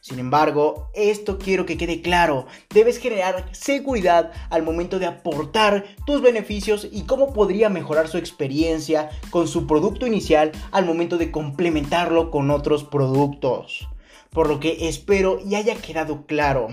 Sin 0.00 0.20
embargo, 0.20 0.88
esto 0.94 1.36
quiero 1.36 1.66
que 1.66 1.76
quede 1.76 2.00
claro, 2.00 2.46
debes 2.70 2.98
generar 2.98 3.48
seguridad 3.52 4.30
al 4.50 4.62
momento 4.62 5.00
de 5.00 5.06
aportar 5.06 5.84
tus 6.06 6.22
beneficios 6.22 6.86
y 6.92 7.02
cómo 7.02 7.32
podría 7.32 7.68
mejorar 7.70 8.06
su 8.06 8.16
experiencia 8.16 9.10
con 9.30 9.48
su 9.48 9.66
producto 9.66 10.06
inicial 10.06 10.52
al 10.70 10.86
momento 10.86 11.18
de 11.18 11.32
complementarlo 11.32 12.30
con 12.30 12.52
otros 12.52 12.84
productos. 12.84 13.88
Por 14.30 14.48
lo 14.48 14.60
que 14.60 14.88
espero 14.88 15.40
y 15.44 15.54
haya 15.56 15.74
quedado 15.74 16.26
claro 16.26 16.68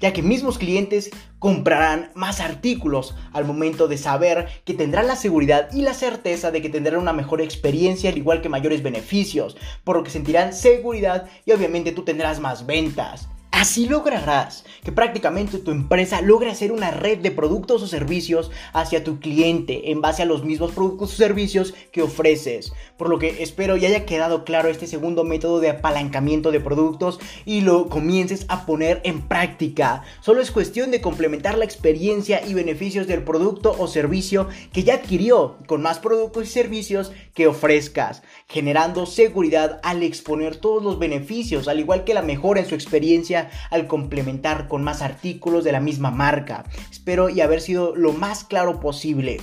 ya 0.00 0.12
que 0.12 0.22
mismos 0.22 0.58
clientes 0.58 1.10
comprarán 1.38 2.10
más 2.14 2.40
artículos 2.40 3.14
al 3.32 3.44
momento 3.44 3.88
de 3.88 3.98
saber 3.98 4.48
que 4.64 4.74
tendrán 4.74 5.06
la 5.06 5.16
seguridad 5.16 5.68
y 5.72 5.82
la 5.82 5.94
certeza 5.94 6.50
de 6.50 6.62
que 6.62 6.68
tendrán 6.68 7.00
una 7.00 7.12
mejor 7.12 7.40
experiencia 7.40 8.10
al 8.10 8.18
igual 8.18 8.40
que 8.40 8.48
mayores 8.48 8.82
beneficios, 8.82 9.56
por 9.84 9.96
lo 9.96 10.04
que 10.04 10.10
sentirán 10.10 10.52
seguridad 10.52 11.28
y 11.44 11.52
obviamente 11.52 11.92
tú 11.92 12.04
tendrás 12.04 12.40
más 12.40 12.66
ventas. 12.66 13.28
Así 13.50 13.86
lograrás 13.86 14.64
que 14.82 14.92
prácticamente 14.92 15.58
tu 15.58 15.70
empresa 15.70 16.20
logre 16.20 16.50
hacer 16.50 16.72
una 16.72 16.90
red 16.90 17.18
de 17.18 17.30
productos 17.30 17.82
o 17.82 17.86
servicios 17.86 18.50
hacia 18.72 19.04
tu 19.04 19.20
cliente 19.20 19.92
en 19.92 20.00
base 20.00 20.22
a 20.22 20.26
los 20.26 20.44
mismos 20.44 20.72
productos 20.72 21.12
o 21.12 21.16
servicios 21.16 21.74
que 21.92 22.02
ofreces. 22.02 22.72
Por 22.96 23.08
lo 23.08 23.18
que 23.18 23.42
espero 23.42 23.76
ya 23.76 23.88
haya 23.88 24.04
quedado 24.06 24.44
claro 24.44 24.68
este 24.68 24.88
segundo 24.88 25.22
método 25.24 25.60
de 25.60 25.70
apalancamiento 25.70 26.50
de 26.50 26.60
productos 26.60 27.20
y 27.44 27.60
lo 27.60 27.88
comiences 27.88 28.44
a 28.48 28.66
poner 28.66 29.00
en 29.04 29.22
práctica. 29.22 30.02
Solo 30.20 30.40
es 30.40 30.50
cuestión 30.50 30.90
de 30.90 31.00
complementar 31.00 31.56
la 31.58 31.64
experiencia 31.64 32.44
y 32.44 32.54
beneficios 32.54 33.06
del 33.06 33.22
producto 33.22 33.76
o 33.78 33.86
servicio 33.86 34.48
que 34.72 34.82
ya 34.82 34.94
adquirió 34.94 35.58
con 35.66 35.82
más 35.82 36.00
productos 36.00 36.44
y 36.44 36.50
servicios 36.50 37.12
que 37.34 37.46
ofrezcas, 37.46 38.22
generando 38.48 39.06
seguridad 39.06 39.80
al 39.84 40.02
exponer 40.02 40.56
todos 40.56 40.82
los 40.82 40.98
beneficios, 40.98 41.68
al 41.68 41.78
igual 41.78 42.04
que 42.04 42.14
la 42.14 42.22
mejora 42.22 42.60
en 42.60 42.68
su 42.68 42.74
experiencia 42.74 43.50
al 43.70 43.86
complementar 43.86 44.68
con 44.72 44.84
más 44.84 45.02
artículos 45.02 45.64
de 45.64 45.72
la 45.72 45.80
misma 45.80 46.10
marca. 46.10 46.64
Espero 46.90 47.28
y 47.28 47.42
haber 47.42 47.60
sido 47.60 47.94
lo 47.94 48.14
más 48.14 48.42
claro 48.42 48.80
posible. 48.80 49.38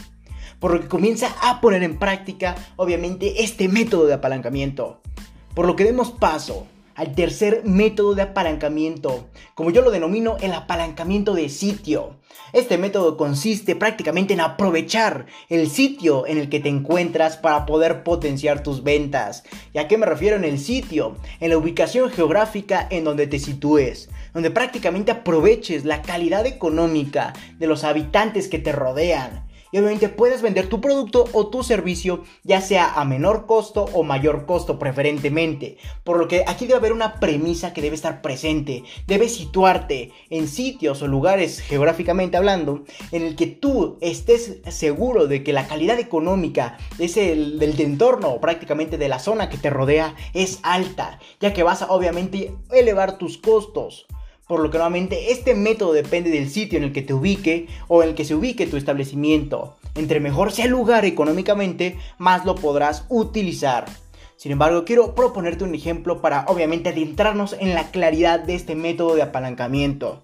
Por 0.59 0.73
lo 0.73 0.81
que 0.81 0.87
comienza 0.87 1.35
a 1.43 1.61
poner 1.61 1.83
en 1.83 1.99
práctica, 1.99 2.55
obviamente, 2.77 3.43
este 3.43 3.67
método 3.67 4.07
de 4.07 4.15
apalancamiento. 4.15 5.01
Por 5.53 5.67
lo 5.67 5.75
que 5.75 5.83
demos 5.83 6.09
paso 6.09 6.65
al 6.95 7.13
tercer 7.13 7.61
método 7.63 8.15
de 8.15 8.23
apalancamiento, 8.23 9.29
como 9.53 9.69
yo 9.69 9.83
lo 9.83 9.91
denomino 9.91 10.35
el 10.41 10.51
apalancamiento 10.51 11.35
de 11.35 11.49
sitio. 11.49 12.17
Este 12.51 12.79
método 12.79 13.15
consiste 13.15 13.75
prácticamente 13.75 14.33
en 14.33 14.41
aprovechar 14.41 15.27
el 15.47 15.69
sitio 15.69 16.25
en 16.25 16.39
el 16.39 16.49
que 16.49 16.59
te 16.59 16.69
encuentras 16.69 17.37
para 17.37 17.67
poder 17.67 18.03
potenciar 18.03 18.63
tus 18.63 18.83
ventas. 18.83 19.43
¿Y 19.73 19.77
a 19.77 19.87
qué 19.87 19.97
me 19.97 20.07
refiero 20.07 20.35
en 20.35 20.43
el 20.43 20.59
sitio? 20.59 21.15
En 21.39 21.51
la 21.51 21.57
ubicación 21.57 22.09
geográfica 22.09 22.87
en 22.89 23.03
donde 23.03 23.27
te 23.27 23.37
sitúes, 23.37 24.09
donde 24.33 24.51
prácticamente 24.51 25.11
aproveches 25.11 25.85
la 25.85 26.01
calidad 26.01 26.45
económica 26.45 27.33
de 27.57 27.67
los 27.67 27.83
habitantes 27.83 28.47
que 28.47 28.59
te 28.59 28.71
rodean 28.71 29.49
y 29.71 29.77
obviamente 29.77 30.09
puedes 30.09 30.41
vender 30.41 30.67
tu 30.67 30.81
producto 30.81 31.25
o 31.33 31.47
tu 31.47 31.63
servicio 31.63 32.23
ya 32.43 32.61
sea 32.61 32.93
a 32.93 33.05
menor 33.05 33.45
costo 33.45 33.85
o 33.93 34.03
mayor 34.03 34.45
costo 34.45 34.79
preferentemente. 34.79 35.77
Por 36.03 36.17
lo 36.17 36.27
que 36.27 36.43
aquí 36.47 36.65
debe 36.65 36.79
haber 36.79 36.93
una 36.93 37.19
premisa 37.19 37.73
que 37.73 37.81
debe 37.81 37.95
estar 37.95 38.21
presente. 38.21 38.83
Debes 39.05 39.35
situarte 39.35 40.11
en 40.29 40.47
sitios 40.47 41.01
o 41.01 41.07
lugares 41.07 41.59
geográficamente 41.59 42.37
hablando 42.37 42.83
en 43.11 43.23
el 43.23 43.35
que 43.35 43.47
tú 43.47 43.97
estés 44.01 44.59
seguro 44.69 45.27
de 45.27 45.43
que 45.43 45.53
la 45.53 45.67
calidad 45.67 45.99
económica 45.99 46.77
del, 46.97 47.59
del 47.59 47.79
entorno 47.79 48.39
prácticamente 48.41 48.97
de 48.97 49.09
la 49.09 49.19
zona 49.19 49.49
que 49.49 49.57
te 49.57 49.69
rodea 49.69 50.15
es 50.33 50.59
alta, 50.63 51.19
ya 51.39 51.53
que 51.53 51.63
vas 51.63 51.81
a 51.81 51.91
obviamente 51.91 52.55
elevar 52.71 53.17
tus 53.17 53.37
costos 53.37 54.07
por 54.49 54.61
lo 54.61 54.71
que 54.71 54.79
nuevamente 54.79 55.31
este 55.31 55.53
método 55.53 55.93
depende 55.93 56.31
del 56.31 56.49
sitio 56.49 56.79
en 56.79 56.83
el 56.83 56.91
que 56.91 57.03
te 57.03 57.13
ubique 57.13 57.67
o 57.87 58.01
en 58.01 58.09
el 58.09 58.15
que 58.15 58.25
se 58.25 58.33
ubique 58.33 58.65
tu 58.65 58.77
establecimiento. 58.77 59.77
Entre 59.93 60.19
mejor 60.19 60.51
sea 60.51 60.65
el 60.65 60.71
lugar 60.71 61.05
económicamente, 61.05 61.97
más 62.17 62.45
lo 62.45 62.55
podrás 62.55 63.05
utilizar. 63.09 63.85
Sin 64.37 64.51
embargo, 64.51 64.85
quiero 64.85 65.13
proponerte 65.13 65.65
un 65.65 65.75
ejemplo 65.75 66.19
para 66.19 66.45
obviamente 66.47 66.89
adentrarnos 66.89 67.55
en 67.59 67.75
la 67.75 67.91
claridad 67.91 68.39
de 68.39 68.55
este 68.55 68.73
método 68.73 69.13
de 69.13 69.21
apalancamiento 69.21 70.23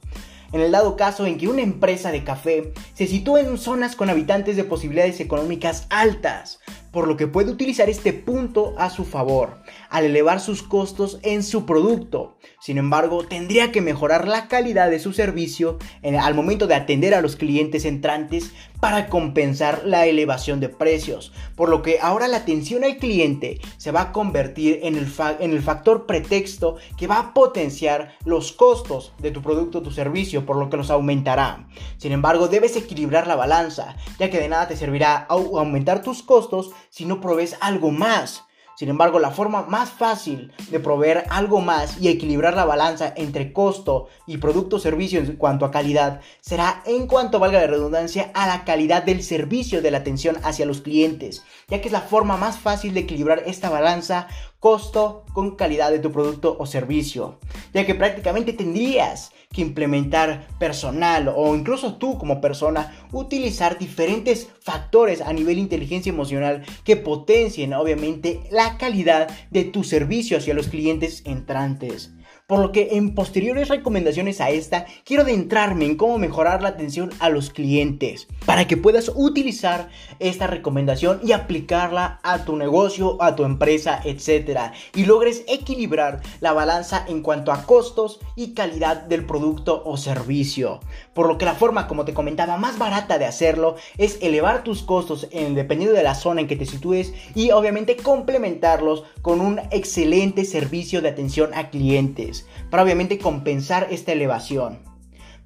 en 0.56 0.62
el 0.62 0.72
dado 0.72 0.96
caso 0.96 1.26
en 1.26 1.38
que 1.38 1.50
una 1.50 1.62
empresa 1.62 2.12
de 2.12 2.24
café 2.24 2.72
se 2.94 3.08
sitúa 3.08 3.42
en 3.42 3.58
zonas 3.58 3.98
con 3.98 4.10
habitantes 4.10 4.56
de 4.56 4.64
posibilidades 4.64 5.20
económicas 5.20 5.86
altas, 5.90 6.62
por 6.92 7.10
lo 7.10 7.18
que 7.18 7.28
puede 7.28 7.52
utilizar 7.52 7.90
este 7.90 8.14
punto 8.14 8.74
a 8.78 8.90
su 8.90 9.04
favor, 9.04 9.58
al 9.96 10.04
elevar 10.04 10.42
sus 10.42 10.62
costos 10.62 11.20
en 11.24 11.42
su 11.42 11.66
producto. 11.66 12.36
Sin 12.60 12.78
embargo, 12.78 13.24
tendría 13.24 13.72
que 13.72 13.80
mejorar 13.80 14.28
la 14.28 14.50
calidad 14.50 14.90
de 14.90 15.00
su 15.00 15.14
servicio 15.14 15.78
al 16.04 16.36
momento 16.36 16.68
de 16.68 16.76
atender 16.76 17.16
a 17.16 17.22
los 17.22 17.38
clientes 17.38 17.86
entrantes 17.86 18.52
para 18.82 19.08
compensar 19.08 19.84
la 19.86 20.06
elevación 20.06 20.60
de 20.60 20.68
precios, 20.68 21.32
por 21.56 21.70
lo 21.70 21.82
que 21.82 22.00
ahora 22.02 22.28
la 22.28 22.38
atención 22.38 22.84
al 22.84 22.98
cliente 22.98 23.62
se 23.78 23.92
va 23.92 24.02
a 24.02 24.12
convertir 24.12 24.82
en 24.84 24.98
el, 24.98 25.08
en 25.40 25.52
el 25.52 25.62
factor 25.62 26.06
pretexto 26.06 26.76
que 26.98 27.08
va 27.08 27.20
a 27.20 27.34
potenciar 27.34 28.18
los 28.26 28.52
costos 28.52 29.14
de 29.20 29.32
tu 29.32 29.42
producto 29.42 29.78
o 29.78 29.82
tu 29.82 29.92
servicio, 29.92 30.46
por 30.46 30.58
lo 30.58 30.70
que 30.70 30.76
los 30.76 30.92
aumentará. 30.92 31.70
Sin 31.96 32.12
embargo, 32.12 32.50
debes 32.50 32.76
equilibrar 32.76 33.28
la 33.28 33.38
balanza, 33.38 33.96
ya 34.20 34.30
que 34.30 34.42
de 34.42 34.50
nada 34.50 34.68
te 34.68 34.76
servirá 34.76 35.26
aumentar 35.30 36.02
tus 36.02 36.22
costos 36.22 36.72
si 36.90 37.06
no 37.06 37.22
provees 37.22 37.56
algo 37.62 37.92
más. 37.92 38.44
Sin 38.76 38.90
embargo, 38.90 39.20
la 39.20 39.32
forma 39.32 39.64
más 39.64 39.90
fácil 39.90 40.52
de 40.70 40.80
proveer 40.82 41.26
algo 41.30 41.62
más 41.62 42.02
y 42.02 42.10
equilibrar 42.10 42.56
la 42.56 42.66
balanza 42.66 43.14
entre 43.16 43.54
costo 43.54 44.10
y 44.28 44.38
producto 44.38 44.80
servicio 44.80 45.20
en 45.20 45.38
cuanto 45.38 45.66
a 45.66 45.72
calidad 45.72 46.20
será 46.42 46.82
en 46.86 47.08
cuanto 47.08 47.40
valga 47.40 47.62
la 47.62 47.68
redundancia 47.68 48.32
a 48.34 48.48
la 48.48 48.66
calidad 48.66 49.04
del 49.04 49.24
servicio 49.24 49.82
de 49.82 49.92
la 49.92 50.00
atención 50.00 50.38
hacia 50.44 50.66
los 50.66 50.82
clientes, 50.82 51.44
ya 51.70 51.80
que 51.80 51.88
es 51.88 51.94
la 51.94 52.02
forma 52.02 52.36
más 52.36 52.58
fácil 52.58 52.94
de 52.94 53.02
equilibrar 53.02 53.44
esta 53.46 53.70
balanza 53.70 54.28
costo 54.66 55.26
con 55.32 55.56
calidad 55.56 55.92
de 55.92 56.00
tu 56.00 56.12
producto 56.12 56.58
o 56.58 56.66
servicio, 56.66 57.38
ya 57.72 57.86
que 57.86 57.94
prácticamente 57.94 58.52
tendrías 58.52 59.32
que 59.54 59.62
implementar 59.62 60.48
personal 60.58 61.32
o 61.36 61.56
incluso 61.56 61.98
tú 61.98 62.18
como 62.18 62.42
persona 62.42 63.06
utilizar 63.12 63.78
diferentes 63.78 64.50
factores 64.62 65.22
a 65.22 65.32
nivel 65.34 65.60
inteligencia 65.60 66.10
emocional 66.10 66.64
que 66.84 66.98
potencien 66.98 67.76
obviamente 67.76 68.42
la 68.50 68.80
calidad 68.80 69.30
de 69.52 69.66
tu 69.66 69.84
servicio 69.84 70.40
hacia 70.40 70.56
los 70.56 70.68
clientes 70.68 71.22
entrantes. 71.28 72.16
Por 72.48 72.60
lo 72.60 72.72
que 72.72 72.90
en 72.92 73.16
posteriores 73.16 73.70
recomendaciones 73.70 74.40
a 74.40 74.52
esta, 74.52 74.86
quiero 75.04 75.24
adentrarme 75.24 75.86
en 75.86 75.98
cómo 75.98 76.20
mejorar 76.20 76.62
la 76.62 76.70
atención 76.70 77.10
a 77.18 77.30
los 77.30 77.50
clientes 77.50 78.28
para 78.46 78.68
que 78.68 78.78
puedas 78.78 79.12
utilizar 79.16 79.90
esta 80.20 80.46
recomendación 80.46 81.22
y 81.24 81.32
aplicarla 81.32 82.20
a 82.22 82.46
tu 82.46 82.56
negocio, 82.56 83.20
a 83.20 83.36
tu 83.36 83.46
empresa, 83.46 84.00
etc. 84.06 84.74
Y 84.94 85.06
logres 85.06 85.44
equilibrar 85.48 86.22
la 86.40 86.54
balanza 86.54 87.04
en 87.08 87.24
cuanto 87.24 87.52
a 87.52 87.64
costos 87.64 88.20
y 88.36 88.54
calidad 88.54 88.98
del 88.98 89.26
producto 89.26 89.82
o 89.84 89.98
servicio. 89.98 90.82
Por 91.16 91.30
lo 91.30 91.38
que 91.38 91.46
la 91.46 91.56
forma, 91.56 91.88
como 91.88 92.04
te 92.04 92.14
comentaba, 92.14 92.58
más 92.58 92.78
barata 92.78 93.18
de 93.18 93.26
hacerlo 93.26 93.78
es 93.98 94.20
elevar 94.22 94.66
tus 94.66 94.84
costos 94.84 95.30
en, 95.32 95.56
dependiendo 95.56 95.96
de 95.96 96.04
la 96.04 96.14
zona 96.14 96.42
en 96.42 96.48
que 96.48 96.58
te 96.58 96.66
sitúes 96.66 97.14
y 97.34 97.52
obviamente 97.52 97.96
complementarlos 97.96 99.06
con 99.22 99.40
un 99.40 99.62
excelente 99.72 100.44
servicio 100.44 101.02
de 101.02 101.08
atención 101.08 101.54
a 101.54 101.70
clientes 101.70 102.46
para 102.70 102.84
obviamente 102.84 103.18
compensar 103.18 103.88
esta 103.92 104.12
elevación. 104.12 104.80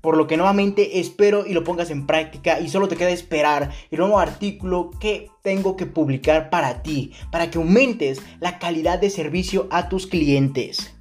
Por 0.01 0.17
lo 0.17 0.25
que 0.25 0.37
nuevamente 0.37 0.99
espero 0.99 1.45
y 1.45 1.53
lo 1.53 1.63
pongas 1.63 1.91
en 1.91 2.07
práctica 2.07 2.59
y 2.59 2.69
solo 2.69 2.87
te 2.87 2.95
queda 2.95 3.11
esperar 3.11 3.69
el 3.91 3.99
nuevo 3.99 4.17
artículo 4.17 4.89
que 4.99 5.29
tengo 5.43 5.75
que 5.75 5.85
publicar 5.85 6.49
para 6.49 6.81
ti, 6.81 7.11
para 7.31 7.51
que 7.51 7.59
aumentes 7.59 8.23
la 8.39 8.57
calidad 8.57 8.97
de 8.97 9.11
servicio 9.11 9.67
a 9.69 9.87
tus 9.87 10.07
clientes. 10.07 10.98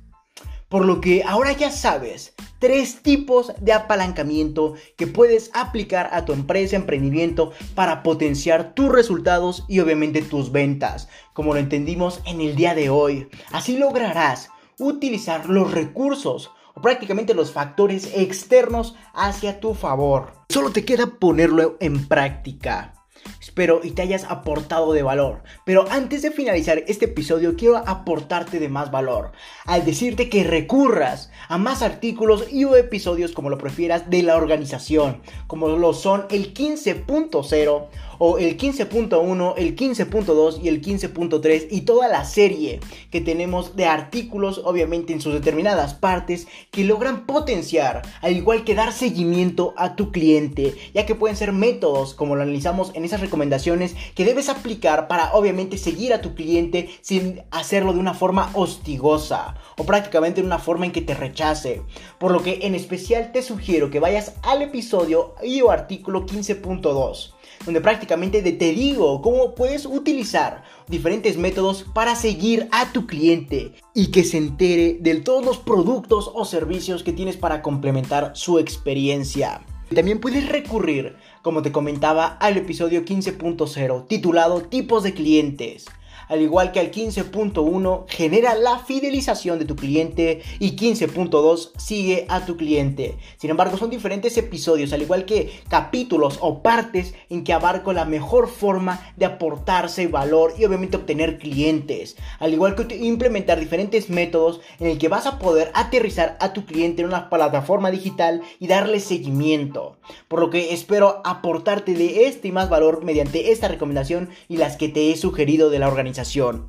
Por 0.69 0.85
lo 0.85 1.01
que 1.01 1.23
ahora 1.25 1.53
ya 1.53 1.71
sabes 1.71 2.35
tres 2.59 3.03
tipos 3.03 3.53
de 3.61 3.73
apalancamiento 3.73 4.75
que 4.97 5.07
puedes 5.07 5.51
aplicar 5.55 6.11
a 6.13 6.25
tu 6.25 6.33
empresa, 6.33 6.77
emprendimiento 6.77 7.53
para 7.75 8.03
potenciar 8.03 8.75
tus 8.75 8.93
resultados 8.93 9.65
y 9.67 9.81
obviamente 9.81 10.21
tus 10.21 10.53
ventas, 10.53 11.09
como 11.33 11.55
lo 11.55 11.61
entendimos 11.61 12.21
en 12.27 12.41
el 12.41 12.55
día 12.55 12.75
de 12.75 12.91
hoy. 12.91 13.29
Así 13.51 13.79
lograrás 13.79 14.51
utilizar 14.79 15.49
los 15.49 15.73
recursos 15.73 16.51
o 16.75 16.83
prácticamente 16.83 17.33
los 17.33 17.53
factores 17.53 18.13
externos 18.15 18.95
hacia 19.15 19.61
tu 19.61 19.75
favor. 19.75 20.33
Solo 20.51 20.71
te 20.71 20.85
queda 20.85 21.07
ponerlo 21.07 21.77
en 21.81 22.07
práctica. 22.07 22.98
Espero 23.41 23.81
y 23.83 23.93
te 23.93 24.03
hayas 24.03 24.25
aportado 24.25 24.93
de 24.93 25.03
valor. 25.03 25.43
Pero 25.65 25.87
antes 25.91 26.23
de 26.23 26.31
finalizar 26.31 26.83
este 26.87 27.07
episodio 27.07 27.57
quiero 27.57 27.77
aportarte 27.77 28.59
de 28.59 28.69
más 28.69 28.91
valor. 28.91 29.33
Al 29.65 29.85
decirte 29.85 30.29
que 30.29 30.45
recurras 30.45 31.31
a 31.49 31.59
más 31.59 31.83
artículos 31.83 32.53
y 32.53 32.65
o 32.65 32.77
episodios 32.77 33.33
como 33.33 33.51
lo 33.51 33.59
prefieras 33.59 34.11
de 34.11 34.23
la 34.23 34.37
organización. 34.37 35.23
Como 35.47 35.69
lo 35.69 35.95
son 35.95 36.27
el 36.31 36.55
15.0 36.55 37.89
o 38.19 38.39
el 38.39 38.57
15.1, 38.57 39.55
el 39.57 39.77
15.2 39.77 40.61
y 40.63 40.69
el 40.69 40.83
15.3 40.83 41.69
y 41.71 41.83
toda 41.83 42.09
la 42.09 42.25
serie 42.25 42.81
que 43.11 43.21
tenemos 43.21 43.77
de 43.77 43.87
artículos 43.87 44.61
obviamente 44.65 45.13
en 45.13 45.21
sus 45.21 45.33
determinadas 45.33 45.95
partes 45.95 46.47
que 46.71 46.85
logran 46.85 47.27
potenciar 47.27 48.03
al 48.21 48.37
igual 48.37 48.65
que 48.65 48.75
dar 48.75 48.93
seguimiento 48.93 49.75
a 49.77 49.97
tu 49.97 50.13
cliente 50.13 50.75
ya 50.95 51.07
que 51.07 51.15
pueden 51.15 51.37
ser 51.37 51.53
métodos 51.53 52.15
como 52.15 52.37
lo 52.37 52.43
analizamos 52.43 52.93
en 52.95 53.05
esas 53.05 53.21
recomendaciones 53.21 53.95
que 54.15 54.25
debes 54.25 54.49
aplicar 54.49 55.09
para 55.09 55.33
obviamente 55.35 55.79
seguir 55.79 56.13
a 56.13 56.21
tu 56.21 56.35
cliente 56.35 56.89
sin 57.01 57.43
hacerlo 57.51 57.93
de 57.93 58.01
una 58.01 58.15
forma 58.15 58.51
hostigosa 58.55 59.57
o 59.77 59.85
prácticamente 59.85 60.41
de 60.41 60.47
una 60.47 60.59
forma 60.59 60.87
en 60.87 60.93
que 60.93 61.03
te 61.03 61.15
rechace. 61.15 61.83
Por 62.19 62.33
lo 62.33 62.43
que 62.43 62.61
en 62.63 62.75
especial 62.75 63.33
te 63.33 63.43
sugiero 63.43 63.91
que 63.91 64.01
vayas 64.01 64.35
al 64.43 64.63
episodio 64.63 65.35
y 65.43 65.61
o 65.61 65.71
artículo 65.71 66.27
15.2 66.27 67.38
donde 67.65 67.81
prácticamente 67.81 68.41
te 68.43 68.73
digo 68.73 69.21
cómo 69.23 69.55
puedes 69.55 69.87
utilizar 69.87 70.65
diferentes 70.89 71.37
métodos 71.37 71.85
para 71.95 72.17
seguir 72.17 72.69
a 72.73 72.93
tu 72.93 73.07
cliente 73.07 73.73
y 73.95 74.11
que 74.11 74.25
se 74.25 74.39
entere 74.39 74.99
de 75.01 75.17
todos 75.17 75.45
los 75.45 75.59
productos 75.59 76.31
o 76.35 76.45
servicios 76.45 77.03
que 77.03 77.13
tienes 77.13 77.37
para 77.37 77.63
complementar 77.63 78.33
su 78.35 78.59
experiencia. 78.59 79.63
También 79.95 80.21
puedes 80.21 80.49
recurrir, 80.49 81.17
como 81.43 81.63
te 81.63 81.73
comentaba, 81.73 82.27
al 82.27 82.57
episodio 82.59 83.05
15.0 83.05 84.07
titulado 84.07 84.63
Tipos 84.63 85.03
de 85.03 85.15
clientes 85.15 85.87
al 86.29 86.43
igual 86.43 86.73
que 86.73 86.81
al 86.81 86.91
15.1 86.91 88.05
genera 88.09 88.55
la 88.55 88.79
fidelización 88.79 89.59
de 89.59 89.65
tu 89.65 89.77
cliente 89.77 90.43
y 90.59 90.77
15.2 90.77 91.71
sigue 91.79 92.27
a 92.29 92.45
tu 92.45 92.57
cliente. 92.57 93.17
Sin 93.39 93.51
embargo, 93.51 93.77
son 93.77 93.91
diferentes 93.91 94.37
episodios, 94.37 94.93
al 94.93 95.03
igual 95.03 95.25
que 95.25 95.51
capítulos 95.69 96.39
o 96.41 96.63
partes 96.63 97.15
en 97.31 97.45
que 97.45 97.53
abarco 97.53 97.93
la 97.93 98.05
mejor 98.05 98.49
forma 98.49 99.13
de 99.17 99.27
aportarse 99.27 100.07
valor 100.07 100.55
y 100.59 100.65
obviamente 100.65 100.97
obtener 100.97 101.39
clientes. 101.39 102.17
Al 102.39 102.53
igual 102.53 102.75
que 102.75 102.97
implementar 102.97 103.59
diferentes 103.59 104.11
métodos 104.11 104.61
en 104.79 104.89
el 104.89 104.99
que 104.99 105.09
vas 105.09 105.27
a 105.27 105.39
poder 105.39 105.71
aterrizar 105.75 106.37
a 106.41 106.53
tu 106.53 106.65
cliente 106.65 107.03
en 107.03 107.09
una 107.09 107.31
plataforma 107.31 107.91
digital 107.91 108.43
y 108.59 108.67
darle 108.67 109.01
seguimiento. 109.01 109.97
Por 110.29 110.41
lo 110.41 110.51
que 110.51 110.75
espero 110.75 111.23
aportarte 111.25 111.95
de 111.95 112.27
este 112.27 112.49
y 112.49 112.53
más 112.53 112.69
valor 112.69 113.05
mediante 113.05 113.53
esta 113.53 113.69
recomendación 113.69 114.31
y 114.49 114.57
las 114.57 114.77
que 114.77 114.89
te 114.89 115.11
he 115.11 115.17
sugerido 115.17 115.71
de 115.71 115.79
la 115.79 115.89
organización 115.89 116.18
sensación 116.25 116.69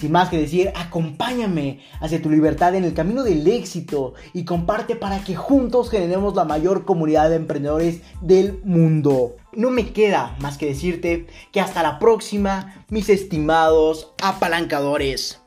Sin 0.00 0.12
más 0.12 0.28
que 0.28 0.38
decir, 0.38 0.72
acompáñame 0.74 1.80
hacia 2.00 2.20
tu 2.20 2.30
libertad 2.30 2.74
en 2.74 2.84
el 2.84 2.94
camino 2.94 3.22
del 3.22 3.46
éxito 3.46 4.14
y 4.32 4.44
comparte 4.44 4.96
para 4.96 5.24
que 5.24 5.36
juntos 5.36 5.90
generemos 5.90 6.34
la 6.34 6.44
mayor 6.44 6.84
comunidad 6.84 7.30
de 7.30 7.36
emprendedores 7.36 8.00
del 8.20 8.60
mundo. 8.64 9.36
No 9.52 9.70
me 9.70 9.92
queda 9.92 10.36
más 10.40 10.58
que 10.58 10.66
decirte 10.66 11.26
que 11.52 11.60
hasta 11.60 11.82
la 11.82 11.98
próxima, 11.98 12.84
mis 12.90 13.08
estimados 13.08 14.12
apalancadores. 14.22 15.40